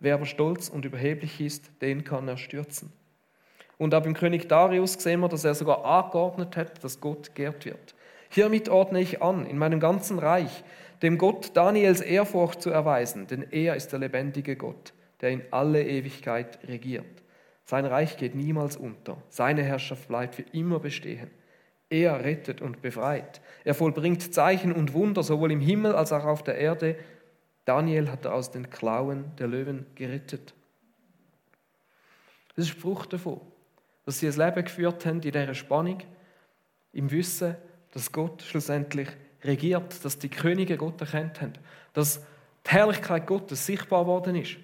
Wer 0.00 0.14
aber 0.14 0.26
stolz 0.26 0.68
und 0.68 0.84
überheblich 0.84 1.40
ist, 1.40 1.70
den 1.80 2.04
kann 2.04 2.28
er 2.28 2.36
stürzen. 2.36 2.92
Und 3.78 3.94
auch 3.94 4.02
beim 4.02 4.14
König 4.14 4.48
Darius 4.48 4.94
sehen 4.94 5.20
wir, 5.20 5.28
dass 5.28 5.44
er 5.44 5.54
sogar 5.54 5.84
angeordnet 5.84 6.56
hat, 6.56 6.82
dass 6.82 7.00
Gott 7.00 7.34
geehrt 7.34 7.64
wird. 7.64 7.94
Hiermit 8.28 8.68
ordne 8.68 9.00
ich 9.00 9.22
an, 9.22 9.46
in 9.46 9.56
meinem 9.56 9.80
ganzen 9.80 10.18
Reich, 10.18 10.64
dem 11.02 11.16
Gott 11.16 11.56
Daniels 11.56 12.00
Ehrfurcht 12.00 12.60
zu 12.60 12.70
erweisen, 12.70 13.26
denn 13.26 13.46
er 13.50 13.76
ist 13.76 13.92
der 13.92 14.00
lebendige 14.00 14.56
Gott, 14.56 14.92
der 15.20 15.30
in 15.30 15.42
alle 15.50 15.84
Ewigkeit 15.84 16.58
regiert. 16.66 17.22
Sein 17.64 17.84
Reich 17.84 18.16
geht 18.16 18.34
niemals 18.34 18.76
unter, 18.76 19.22
seine 19.28 19.62
Herrschaft 19.62 20.08
bleibt 20.08 20.36
für 20.36 20.44
immer 20.52 20.80
bestehen. 20.80 21.30
Er 21.90 22.22
rettet 22.24 22.60
und 22.60 22.82
befreit. 22.82 23.40
Er 23.64 23.74
vollbringt 23.74 24.34
Zeichen 24.34 24.72
und 24.72 24.92
Wunder 24.92 25.22
sowohl 25.22 25.52
im 25.52 25.60
Himmel 25.60 25.94
als 25.94 26.12
auch 26.12 26.24
auf 26.24 26.42
der 26.42 26.56
Erde. 26.58 26.96
Daniel 27.64 28.10
hat 28.10 28.24
er 28.24 28.34
aus 28.34 28.50
den 28.50 28.68
Klauen 28.68 29.34
der 29.38 29.48
Löwen 29.48 29.86
gerettet. 29.94 30.54
Das 32.56 32.66
ist 32.66 32.78
Frucht 32.78 33.12
davon, 33.12 33.40
dass 34.04 34.18
sie 34.18 34.26
ein 34.26 34.36
Leben 34.36 34.64
geführt 34.64 35.06
haben 35.06 35.20
in 35.20 35.32
dieser 35.32 35.54
Spannung, 35.54 35.98
im 36.92 37.10
Wissen, 37.10 37.56
dass 37.92 38.12
Gott 38.12 38.42
schlussendlich 38.42 39.08
regiert, 39.44 40.04
dass 40.04 40.18
die 40.18 40.28
Könige 40.28 40.76
Gott 40.76 41.00
erkannt 41.00 41.40
haben, 41.40 41.52
dass 41.92 42.20
die 42.66 42.70
Herrlichkeit 42.70 43.26
Gottes 43.26 43.64
sichtbar 43.64 44.06
worden 44.06 44.36
ist. 44.36 44.56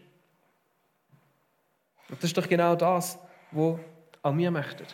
Und 2.09 2.19
das 2.19 2.25
ist 2.25 2.37
doch 2.37 2.49
genau 2.49 2.75
das, 2.75 3.19
was 3.51 3.79
auch 4.23 4.37
wir 4.37 4.51
möchten, 4.51 4.87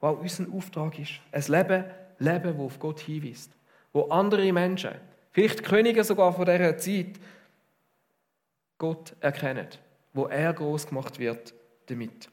was 0.00 0.16
auch 0.16 0.20
unser 0.20 0.52
Auftrag 0.52 0.98
ist. 0.98 1.12
Ein 1.32 1.42
Leben, 1.42 1.84
Leben, 2.18 2.56
das 2.56 2.66
auf 2.66 2.78
Gott 2.78 3.00
hinweist, 3.00 3.52
wo 3.92 4.02
andere 4.08 4.52
Menschen, 4.52 4.92
vielleicht 5.32 5.62
Könige 5.62 6.04
sogar 6.04 6.32
von 6.32 6.46
dieser 6.46 6.76
Zeit, 6.78 7.18
Gott 8.78 9.14
erkennen, 9.20 9.68
wo 10.12 10.26
er 10.26 10.52
groß 10.52 10.86
gemacht 10.86 11.18
wird 11.18 11.54
damit. 11.86 12.28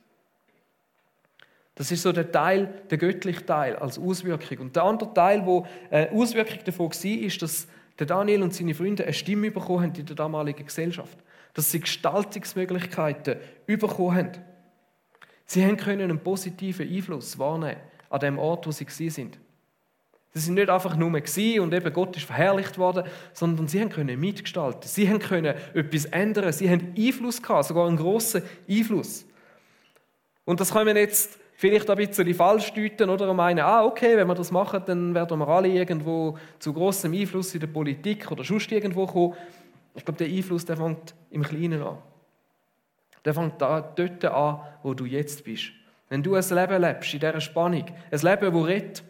Das 1.76 1.92
ist 1.92 2.02
so 2.02 2.12
der 2.12 2.32
Teil, 2.32 2.82
der 2.90 2.98
göttliche 2.98 3.46
Teil 3.46 3.76
als 3.76 3.98
Auswirkung. 3.98 4.58
Und 4.60 4.76
der 4.76 4.84
andere 4.84 5.14
Teil, 5.14 5.46
wo 5.46 5.66
äh, 5.90 6.10
Auswirkung 6.10 6.60
davon 6.66 6.90
war, 6.90 7.06
ist, 7.06 7.42
dass 7.42 7.68
Daniel 7.98 8.44
und 8.44 8.54
seine 8.54 8.74
Freunde 8.74 9.04
eine 9.04 9.14
Stimme 9.14 9.52
bekommen 9.52 9.84
haben 9.84 9.96
in 9.96 10.06
der 10.06 10.16
damaligen 10.16 10.66
Gesellschaft. 10.66 11.18
Dass 11.54 11.72
sie 11.72 11.80
Gestaltungsmöglichkeiten 11.80 13.38
bekommen 13.66 14.16
haben. 14.16 14.32
Sie 15.46 15.66
haben 15.66 15.78
können 15.78 16.04
einen 16.04 16.20
positiven 16.20 16.88
Einfluss 16.88 17.38
wahrnehmen 17.38 17.82
an 18.10 18.20
dem 18.20 18.40
Ort, 18.40 18.68
wo 18.68 18.72
sie 18.72 19.10
sind. 19.10 19.38
Sie 20.34 20.40
sind 20.40 20.54
nicht 20.54 20.70
einfach 20.70 20.96
nur 20.96 21.12
gewesen 21.12 21.60
und 21.60 21.74
eben 21.74 21.92
Gott 21.92 22.16
ist 22.16 22.26
verherrlicht 22.26 22.78
worden, 22.78 23.04
sondern 23.34 23.68
sie 23.68 23.82
haben 23.82 23.90
können 23.90 24.18
mitgestalten. 24.18 24.88
Sie 24.88 25.10
haben 25.10 25.20
können 25.20 25.56
etwas 25.74 26.06
ändern. 26.06 26.54
Sie 26.54 26.70
haben 26.70 26.94
Einfluss 26.98 27.42
gehabt, 27.42 27.66
sogar 27.66 27.88
einen 27.88 27.98
grossen 27.98 28.44
Einfluss. 28.70 29.26
Und 30.46 30.62
das 30.62 30.72
können 30.72 30.96
wir 30.96 31.02
jetzt 31.02 31.38
vielleicht 31.56 31.90
ein 31.90 31.98
bisschen 31.98 32.34
falsch 32.34 32.74
deuten 32.74 33.10
oder 33.10 33.34
meinen, 33.34 33.60
ah, 33.60 33.84
okay, 33.84 34.16
wenn 34.16 34.28
wir 34.28 34.36
das 34.36 34.52
machen, 34.52 34.82
dann 34.86 35.14
werden 35.14 35.38
wir 35.38 35.48
alle 35.48 35.68
irgendwo 35.68 36.38
zu 36.60 36.74
großem 36.74 37.14
Einfluss 37.14 37.54
in 37.54 37.60
der 37.60 37.68
Politik 37.68 38.32
oder 38.32 38.44
sonst 38.44 38.72
irgendwo 38.72 39.06
kommen. 39.06 39.36
Ich 39.94 40.06
glaube, 40.06 40.18
der 40.18 40.28
Einfluss, 40.28 40.66
der 40.66 40.78
fängt 40.78 41.16
im 41.30 41.44
Kleinen 41.44 41.82
an. 41.82 41.98
Der 43.26 43.34
fängt 43.34 43.62
da, 43.62 43.82
dort 43.82 44.26
an, 44.26 44.62
wo 44.84 44.94
du 44.94 45.06
jetzt 45.06 45.44
bist. 45.44 45.72
Wenn 46.10 46.24
du 46.24 46.36
ein 46.36 46.44
Leben 46.50 46.82
lebst, 46.82 47.14
in 47.14 47.20
dieser 47.20 47.42
Spannung, 47.42 47.86
ein 47.86 48.20
Leben, 48.20 48.54
das 48.54 48.66
redet 48.68 49.04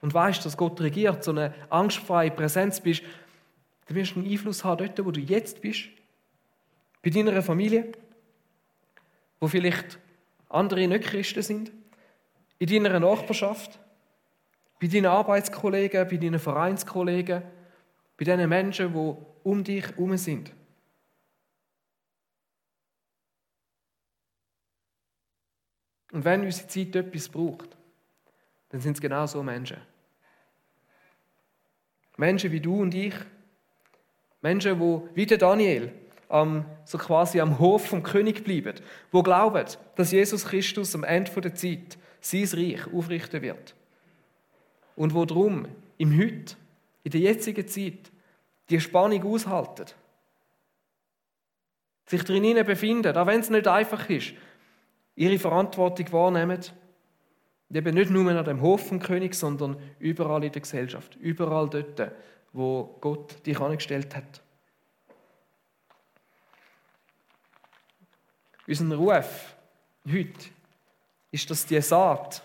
und 0.00 0.12
weißt, 0.12 0.44
dass 0.44 0.56
Gott 0.56 0.80
regiert, 0.80 1.24
so 1.24 1.30
eine 1.30 1.54
angstfreie 1.70 2.30
Präsenz 2.30 2.80
bist, 2.80 3.02
dann 3.86 3.96
wirst 3.96 4.14
du 4.14 4.20
einen 4.20 4.30
Einfluss 4.30 4.64
haben 4.64 4.78
dort, 4.78 5.04
wo 5.04 5.10
du 5.10 5.20
jetzt 5.20 5.60
bist. 5.60 5.84
Bei 7.02 7.10
deiner 7.10 7.42
Familie, 7.42 7.90
wo 9.40 9.48
vielleicht 9.48 9.98
andere 10.48 10.86
nicht 10.86 11.04
Christen 11.04 11.42
sind, 11.42 11.72
in 12.58 12.68
deiner 12.68 13.00
Nachbarschaft, 13.00 13.80
bei 14.80 14.86
deinen 14.86 15.06
Arbeitskollegen, 15.06 16.08
bei 16.08 16.16
deinen 16.16 16.38
Vereinskollegen, 16.38 17.42
bei 18.24 18.36
den 18.36 18.48
Menschen, 18.48 18.92
die 18.92 19.16
um 19.42 19.64
dich 19.64 19.84
herum 19.84 20.16
sind. 20.16 20.52
Und 26.12 26.24
wenn 26.24 26.44
unsere 26.44 26.68
Zeit 26.68 26.94
etwas 26.94 27.28
braucht, 27.28 27.76
dann 28.68 28.80
sind 28.80 28.92
es 28.92 29.00
genau 29.00 29.26
so 29.26 29.42
Menschen. 29.42 29.78
Menschen 32.16 32.52
wie 32.52 32.60
du 32.60 32.82
und 32.82 32.94
ich, 32.94 33.14
Menschen, 34.40 34.78
wo 34.78 35.08
wie 35.14 35.26
der 35.26 35.38
Daniel 35.38 35.92
am, 36.28 36.64
so 36.84 36.98
quasi 36.98 37.40
am 37.40 37.58
Hof 37.58 37.86
vom 37.88 38.04
König 38.04 38.44
bleiben, 38.44 38.74
wo 39.10 39.24
glauben, 39.24 39.66
dass 39.96 40.12
Jesus 40.12 40.44
Christus 40.44 40.94
am 40.94 41.02
Ende 41.02 41.40
der 41.40 41.54
Zeit 41.56 41.98
sein 42.20 42.44
Reich 42.52 42.86
aufrichten 42.92 43.42
wird. 43.42 43.74
Und 44.94 45.12
wo 45.12 45.24
drum 45.24 45.66
im 45.98 46.16
Heute, 46.16 46.56
in 47.02 47.10
der 47.10 47.20
jetzigen 47.20 47.66
Zeit, 47.66 48.11
die 48.70 48.80
Spannung 48.80 49.24
aushalten. 49.24 49.86
Sich 52.06 52.24
drinnen 52.24 52.64
befinden, 52.66 53.16
auch 53.16 53.26
wenn 53.26 53.40
es 53.40 53.50
nicht 53.50 53.68
einfach 53.68 54.08
ist, 54.08 54.34
ihre 55.14 55.38
Verantwortung 55.38 56.12
wahrnehmen. 56.12 56.60
Eben 57.72 57.94
nicht 57.94 58.10
nur 58.10 58.30
an 58.30 58.44
dem 58.44 58.60
Hof 58.60 58.88
vom 58.88 58.98
König, 59.00 59.34
sondern 59.34 59.76
überall 59.98 60.44
in 60.44 60.52
der 60.52 60.60
Gesellschaft, 60.60 61.16
überall 61.16 61.70
dort, 61.70 62.12
wo 62.52 62.98
Gott 63.00 63.46
dich 63.46 63.58
angestellt 63.58 64.14
hat. 64.14 64.42
Unser 68.66 68.96
Ruf 68.96 69.56
heute 70.06 70.50
ist, 71.30 71.50
dass 71.50 71.66
die 71.66 71.80
Saat, 71.80 72.42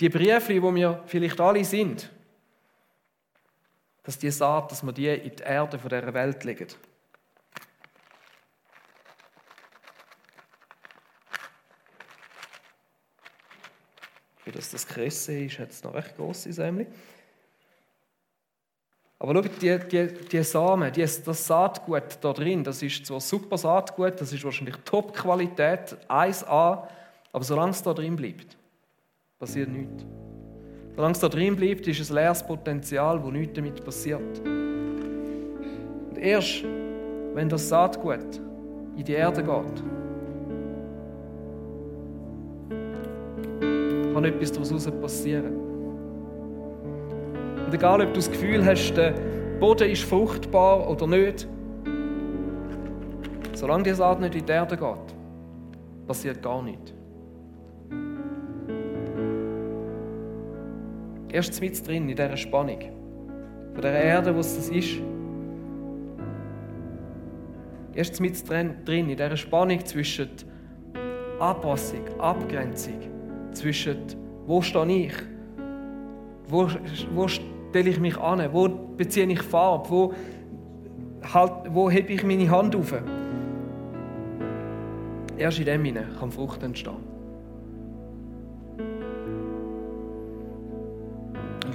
die 0.00 0.08
Briefe, 0.08 0.60
wo 0.62 0.74
wir 0.74 1.02
vielleicht 1.06 1.40
alle 1.40 1.64
sind, 1.64 2.10
dass 4.08 4.18
die 4.18 4.30
Saat, 4.30 4.72
dass 4.72 4.82
wir 4.82 4.92
die 4.92 5.06
in 5.06 5.36
die 5.36 5.42
Erde 5.42 5.78
von 5.78 5.90
dieser 5.90 6.14
Welt 6.14 6.42
legen. 6.42 6.68
Für 14.38 14.50
das 14.50 14.70
das 14.70 14.86
Kresse 14.86 15.40
ist, 15.40 15.58
hat 15.58 15.72
es 15.72 15.84
noch 15.84 15.92
recht 15.92 16.16
grosse 16.16 16.50
Sämli. 16.50 16.86
Aber 19.18 19.34
schaut, 19.34 19.60
die, 19.60 19.78
die, 19.78 20.06
die 20.06 20.42
Samen, 20.42 20.90
die, 20.90 21.02
das 21.02 21.46
Saatgut 21.46 22.16
da 22.22 22.32
drin, 22.32 22.64
das 22.64 22.82
ist 22.82 23.04
zwar 23.04 23.20
super 23.20 23.58
Saatgut, 23.58 24.18
das 24.18 24.32
ist 24.32 24.42
wahrscheinlich 24.42 24.76
Top-Qualität, 24.86 25.98
1A, 26.08 26.88
aber 27.30 27.44
solange 27.44 27.72
es 27.72 27.82
da 27.82 27.92
drin 27.92 28.16
bleibt, 28.16 28.56
passiert 29.38 29.68
nichts. 29.68 30.06
Solange 30.98 31.12
es 31.12 31.20
da 31.20 31.28
drin 31.28 31.54
bleibt, 31.54 31.86
ist 31.86 32.00
es 32.00 32.10
leeres 32.10 32.44
Potenzial, 32.44 33.22
wo 33.22 33.30
nichts 33.30 33.54
damit 33.54 33.84
passiert. 33.84 34.40
Und 34.44 36.18
erst, 36.18 36.64
wenn 37.34 37.48
das 37.48 37.68
Saatgut 37.68 38.40
in 38.96 39.04
die 39.04 39.12
Erde 39.12 39.44
geht, 39.44 39.82
kann 44.12 44.24
etwas 44.24 44.50
daraus 44.50 44.90
passieren. 45.00 45.54
Und 47.64 47.72
egal, 47.72 48.00
ob 48.00 48.08
du 48.08 48.14
das 48.14 48.28
Gefühl 48.28 48.66
hast, 48.66 48.92
der 48.96 49.14
Boden 49.60 49.88
ist 49.88 50.02
fruchtbar 50.02 50.90
oder 50.90 51.06
nicht, 51.06 51.46
solange 53.54 53.84
die 53.84 53.94
Saat 53.94 54.18
nicht 54.20 54.34
in 54.34 54.44
die 54.44 54.50
Erde 54.50 54.76
geht, 54.76 56.08
passiert 56.08 56.42
gar 56.42 56.60
nichts. 56.60 56.97
Erst 61.30 61.60
mit 61.60 61.86
drin, 61.86 62.08
in 62.08 62.16
dieser 62.16 62.36
Spannung, 62.36 62.80
von 63.72 63.82
der 63.82 63.92
Erde, 63.92 64.34
wo 64.34 64.40
es 64.40 64.56
das 64.56 64.70
ist. 64.70 64.96
Erst 67.94 68.20
mit 68.20 68.48
drin, 68.48 68.76
in 68.86 69.08
dieser 69.08 69.36
Spannung 69.36 69.84
zwischen 69.84 70.30
Anpassung, 71.38 72.00
Abgrenzung, 72.18 73.00
zwischen 73.52 73.98
wo 74.46 74.62
stehe 74.62 75.06
ich, 75.06 75.14
wo, 76.48 76.68
wo 77.14 77.28
stelle 77.28 77.90
ich 77.90 78.00
mich 78.00 78.16
an? 78.16 78.48
Wo 78.52 78.68
beziehe 78.68 79.26
ich 79.26 79.42
Farbe? 79.42 79.90
Wo, 79.90 80.14
halt, 81.34 81.52
wo 81.68 81.90
hebe 81.90 82.14
ich 82.14 82.24
meine 82.24 82.50
Hand 82.50 82.74
auf? 82.74 82.94
Erst 85.36 85.58
in 85.58 85.66
dem 85.66 85.94
kann 86.18 86.30
Frucht 86.30 86.62
entstehen. 86.62 87.07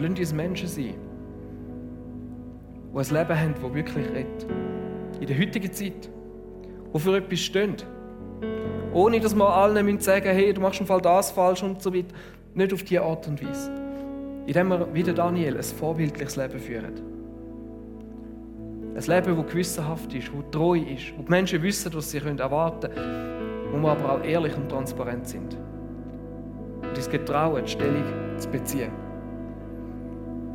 Lasst 0.04 0.20
uns 0.20 0.34
Menschen 0.34 0.68
sein, 0.68 0.95
die 2.93 2.97
ein 2.97 3.06
Leben 3.06 3.39
haben, 3.39 3.54
das 3.62 3.74
wirklich 3.74 4.06
redet. 4.10 4.45
In 5.22 5.28
der 5.28 5.39
heutigen 5.39 5.72
Zeit, 5.72 6.10
die 6.93 6.99
für 6.99 7.16
etwas 7.16 7.39
stehen, 7.39 7.76
Ohne 8.93 9.22
dass 9.22 9.34
wir 9.34 9.47
allen 9.47 9.99
sagen 10.01 10.26
müssen, 10.26 10.36
hey, 10.36 10.54
du 10.54 10.60
machst 10.60 10.82
im 10.82 10.88
Fall 10.88 10.99
das 10.99 11.32
falsch 11.32 11.64
und 11.64 11.82
so 11.82 11.93
weiter. 11.93 12.14
Nicht 12.54 12.74
auf 12.74 12.84
diese 12.84 13.01
Art 13.01 13.26
und 13.30 13.41
Weise. 13.41 13.72
Indem 14.45 14.68
wir, 14.68 14.93
wie 14.93 15.04
der 15.04 15.14
Daniel, 15.14 15.56
ein 15.56 15.64
vorbildliches 15.64 16.36
Leben 16.36 16.60
führen. 16.60 16.93
Ein 18.95 19.01
Leben, 19.01 19.38
das 19.38 19.51
gewissenhaft 19.51 20.14
ist, 20.14 20.28
das 20.28 20.51
treu 20.51 20.80
ist, 20.80 21.18
wo 21.18 21.24
die 21.24 21.30
Menschen 21.30 21.64
wissen, 21.64 21.93
was 21.93 22.12
sie 22.12 22.18
erwarten 22.18 22.93
können, 22.93 23.72
wo 23.72 23.78
wir 23.78 23.91
aber 23.91 24.16
auch 24.16 24.24
ehrlich 24.24 24.56
und 24.58 24.68
transparent 24.68 25.30
sind. 25.30 25.58
Und 26.82 26.89
uns 26.89 27.10
getrauen, 27.10 27.64
die 27.64 27.72
Stellung 27.72 28.04
zu 28.38 28.49
beziehen. 28.49 29.03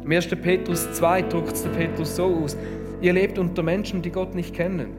Im 0.09 0.15
1. 0.15 0.29
Petrus 0.29 0.91
2 0.93 1.21
drückt 1.21 1.53
es 1.53 1.65
der 1.65 1.69
Petrus 1.69 2.17
so 2.17 2.35
aus: 2.43 2.57
Ihr 3.03 3.13
lebt 3.13 3.39
unter 3.39 3.63
Menschen, 3.63 4.01
die 4.01 4.11
Gott 4.11 4.35
nicht 4.35 4.55
kennen. 4.55 4.97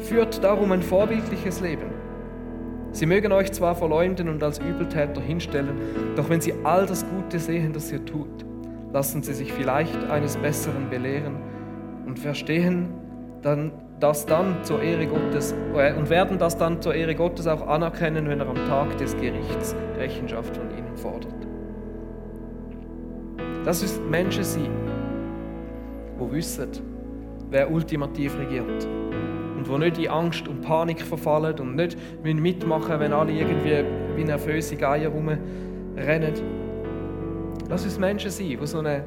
Führt 0.00 0.44
darum 0.44 0.70
ein 0.72 0.82
vorbildliches 0.82 1.62
Leben. 1.62 1.86
Sie 2.92 3.06
mögen 3.06 3.32
euch 3.32 3.52
zwar 3.52 3.74
verleumden 3.74 4.28
und 4.28 4.42
als 4.42 4.58
Übeltäter 4.58 5.22
hinstellen, 5.22 5.78
doch 6.14 6.28
wenn 6.28 6.42
sie 6.42 6.52
all 6.62 6.84
das 6.84 7.06
Gute 7.08 7.38
sehen, 7.38 7.72
das 7.72 7.90
ihr 7.90 8.04
tut, 8.04 8.44
lassen 8.92 9.22
sie 9.22 9.32
sich 9.32 9.50
vielleicht 9.50 10.10
eines 10.10 10.36
Besseren 10.36 10.90
belehren 10.90 11.36
und 12.06 12.18
verstehen 12.18 12.90
dann 13.40 13.72
das 13.98 14.26
dann 14.26 14.56
zur 14.62 14.82
Ehre 14.82 15.06
Gottes 15.06 15.54
äh, 15.74 15.94
und 15.94 16.10
werden 16.10 16.38
das 16.38 16.58
dann 16.58 16.82
zur 16.82 16.94
Ehre 16.94 17.14
Gottes 17.14 17.46
auch 17.46 17.66
anerkennen, 17.66 18.28
wenn 18.28 18.40
er 18.40 18.48
am 18.48 18.56
Tag 18.68 18.98
des 18.98 19.16
Gerichts 19.16 19.74
Rechenschaft 19.96 20.54
von 20.54 20.70
ihnen 20.70 20.94
fordert. 20.96 21.43
Das 23.64 23.82
ist 23.82 23.98
Menschen 24.10 24.44
sein, 24.44 24.70
die 26.20 26.32
wissen, 26.32 26.68
wer 27.48 27.70
ultimativ 27.70 28.38
regiert 28.38 28.86
und 29.56 29.66
wo 29.66 29.78
nicht 29.78 29.96
in 29.96 30.08
Angst 30.08 30.46
und 30.46 30.60
Panik 30.60 31.00
verfallen 31.00 31.58
und 31.58 31.74
nicht 31.74 31.96
mitmachen, 32.22 33.00
wenn 33.00 33.14
alle 33.14 33.32
irgendwie 33.32 33.84
wie 34.16 34.24
nervöse 34.24 34.76
Geier 34.76 35.08
rumrennen. 35.08 36.34
Lass 37.70 37.84
uns 37.84 37.98
Menschen 37.98 38.30
sein, 38.30 38.58
die 38.60 38.66
so 38.66 38.80
eine 38.80 39.02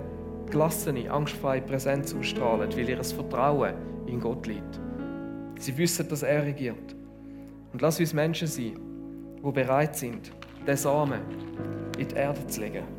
gelassene, 0.49 1.11
angstfreie 1.11 1.61
Präsenz 1.61 2.15
ausstrahlen, 2.15 2.71
weil 2.75 2.89
ihr 2.89 3.03
Vertrauen 3.03 3.73
in 4.07 4.19
Gott 4.19 4.47
liegt. 4.47 4.79
Sie 5.59 5.77
wissen, 5.77 6.07
dass 6.09 6.23
er 6.23 6.43
regiert. 6.43 6.95
Und 7.73 7.81
lass 7.81 7.99
uns 7.99 8.13
Menschen 8.13 8.47
sein, 8.47 8.73
die 9.45 9.51
bereit 9.51 9.95
sind, 9.95 10.31
den 10.65 10.77
Samen 10.77 11.21
in 11.99 12.07
die 12.07 12.15
Erde 12.15 12.47
zu 12.47 12.61
legen. 12.61 12.96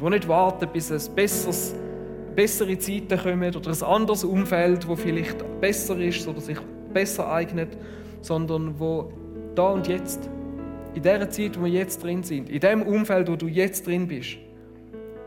Die 0.00 0.10
nicht 0.10 0.28
warten, 0.28 0.68
bis 0.72 0.90
es 0.90 1.08
besseres 1.08 1.74
bessere 2.38 2.78
Zeiten 2.78 3.18
kommen 3.18 3.56
oder 3.56 3.70
ein 3.72 3.82
anderes 3.82 4.22
Umfeld, 4.22 4.86
wo 4.86 4.94
vielleicht 4.94 5.44
besser 5.60 5.98
ist 5.98 6.28
oder 6.28 6.40
sich 6.40 6.56
besser 6.94 7.32
eignet, 7.32 7.76
sondern 8.20 8.78
wo 8.78 9.12
da 9.56 9.70
und 9.70 9.88
jetzt, 9.88 10.30
in 10.94 11.02
der 11.02 11.28
Zeit, 11.30 11.58
wo 11.58 11.64
wir 11.64 11.72
jetzt 11.72 12.04
drin 12.04 12.22
sind, 12.22 12.48
in 12.48 12.60
dem 12.60 12.82
Umfeld, 12.82 13.28
wo 13.28 13.34
du 13.34 13.48
jetzt 13.48 13.88
drin 13.88 14.06
bist, 14.06 14.36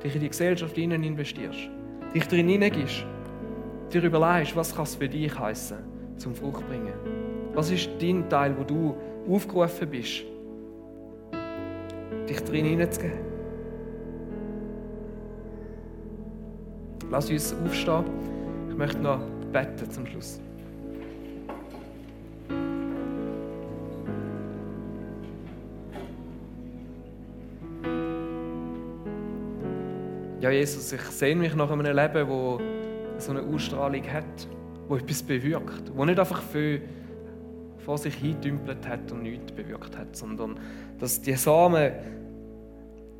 dich 0.01 0.15
in 0.15 0.21
die 0.21 0.29
Gesellschaft 0.29 0.73
hinein 0.73 1.03
investierst, 1.03 1.59
dich 2.15 2.25
drin 2.29 2.47
hineingibst, 2.47 3.05
dir 3.91 4.03
überlegst, 4.03 4.55
was 4.55 4.73
kann 4.73 4.83
es 4.83 4.95
für 4.95 5.09
dich 5.09 5.37
heißen, 5.37 5.79
zum 6.15 6.33
Frucht 6.33 6.65
bringen. 6.69 6.93
Was 7.53 7.71
ist 7.71 7.89
dein 7.99 8.29
Teil, 8.29 8.55
wo 8.57 8.63
du 8.63 8.95
aufgerufen 9.29 9.89
bist, 9.89 10.23
dich 12.29 12.39
drin 12.45 12.63
hineinzugeben? 12.63 13.30
Lass 17.11 17.29
uns 17.29 17.53
aufstehen. 17.65 18.05
Ich 18.69 18.77
möchte 18.77 18.99
noch 18.99 19.19
beten 19.51 19.91
zum 19.91 20.05
Schluss. 20.05 20.39
Ja, 30.39 30.49
Jesus, 30.51 30.93
ich 30.93 31.01
sehe 31.01 31.35
mich 31.35 31.53
nach 31.53 31.69
einem 31.69 31.81
Leben, 31.85 32.29
wo 32.29 32.61
so 33.17 33.31
eine 33.31 33.41
Ausstrahlung 33.41 34.03
hat, 34.09 34.47
wo 34.87 34.95
etwas 34.95 35.21
bewirkt, 35.21 35.91
wo 35.93 36.05
nicht 36.05 36.17
einfach 36.17 36.41
für 36.41 36.79
vor 37.79 37.97
sich 37.97 38.15
hintümpelt 38.15 38.87
hat 38.87 39.11
und 39.11 39.23
nichts 39.23 39.51
bewirkt 39.51 39.97
hat, 39.97 40.15
sondern 40.15 40.57
dass 40.97 41.21
die 41.21 41.33
Samen, 41.33 41.91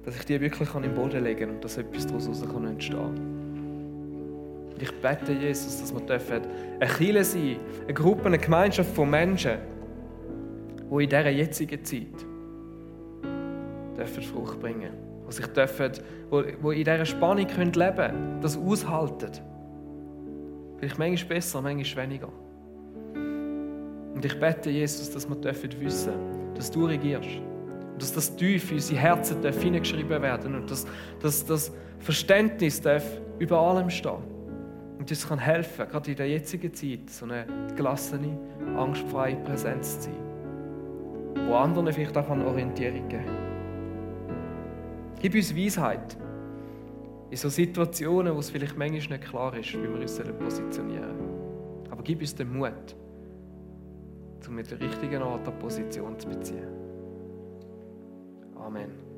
dass 0.06 0.16
ich 0.16 0.26
die 0.26 0.40
wirklich 0.40 0.74
in 0.76 0.84
den 0.84 0.96
Boden 0.96 1.24
legen 1.24 1.40
kann 1.42 1.50
und 1.56 1.66
dass 1.66 1.78
etwas 1.78 2.08
daraus 2.08 2.28
entstehen 2.28 2.98
kann. 2.98 3.41
Ich 4.82 4.92
bete, 4.92 5.32
Jesus, 5.32 5.80
dass 5.80 5.94
wir 5.94 6.02
dürfen 6.02 6.42
eine 6.80 6.92
Kirche 6.92 7.24
sein, 7.24 7.58
eine 7.84 7.94
Gruppe, 7.94 8.26
eine 8.26 8.40
Gemeinschaft 8.40 8.96
von 8.96 9.10
Menschen, 9.10 9.60
die 10.90 11.04
in 11.04 11.10
dieser 11.10 11.30
jetzigen 11.30 11.86
Zeit 11.86 12.26
dürfen 13.96 14.24
Frucht 14.24 14.60
bringen 14.60 14.90
die 15.28 15.36
sich 15.36 15.48
dürfen, 15.48 15.92
wo 16.30 16.72
in 16.72 16.84
dieser 16.84 17.06
Spannung 17.06 17.48
leben 17.48 17.96
können, 17.96 18.42
das 18.42 18.58
aushalten. 18.58 19.32
Vielleicht 20.78 21.00
manchmal 21.00 21.36
besser, 21.36 21.62
manchmal 21.62 22.06
weniger. 22.06 22.30
Und 24.14 24.26
ich 24.26 24.38
bete, 24.38 24.70
Jesus, 24.70 25.10
dass 25.10 25.30
wir 25.30 25.36
dürfen 25.36 25.70
wissen, 25.80 26.12
dass 26.56 26.70
du 26.70 26.86
regierst. 26.86 27.30
Und 27.94 28.02
dass 28.02 28.12
das 28.12 28.36
tief 28.36 28.72
in 28.72 28.78
unsere 28.78 29.00
Herzen 29.00 29.42
hineingeschrieben 29.42 30.22
werden 30.22 30.56
und 30.56 30.70
dass, 30.70 30.86
dass 31.22 31.46
das 31.46 31.72
Verständnis 32.00 32.82
darf 32.82 33.06
über 33.40 33.58
allem 33.58 33.90
stehen 33.90 34.41
und 35.02 35.10
uns 35.10 35.28
kann 35.28 35.40
helfen, 35.40 35.88
gerade 35.90 36.12
in 36.12 36.18
der 36.18 36.30
jetzigen 36.30 36.72
Zeit, 36.76 37.10
so 37.10 37.26
eine 37.26 37.48
gelassene, 37.76 38.38
angstfreie 38.78 39.36
Präsenz 39.38 40.00
zu 40.00 40.12
sein, 40.12 41.48
wo 41.48 41.56
anderen 41.56 41.92
vielleicht 41.92 42.16
auch 42.16 42.30
Orientierung 42.30 43.10
geben 43.10 43.26
kann. 43.26 44.36
Gib 45.20 45.34
uns 45.34 45.56
Weisheit 45.56 46.16
in 47.32 47.36
so 47.36 47.50
Situationen, 47.50 48.36
wo 48.36 48.40
es 48.42 48.52
vielleicht 48.52 48.78
manchmal 48.78 49.18
nicht 49.18 49.28
klar 49.28 49.58
ist, 49.58 49.74
wie 49.74 49.82
wir 49.82 50.02
uns 50.02 50.22
positionieren 50.38 51.18
Aber 51.90 52.04
gib 52.04 52.22
uns 52.22 52.36
den 52.36 52.56
Mut, 52.56 52.96
um 54.48 54.54
mit 54.54 54.70
der 54.70 54.80
richtigen 54.80 55.24
Art 55.24 55.48
der 55.48 55.52
Position 55.54 56.20
zu 56.20 56.30
beziehen. 56.30 56.68
Amen. 58.56 59.11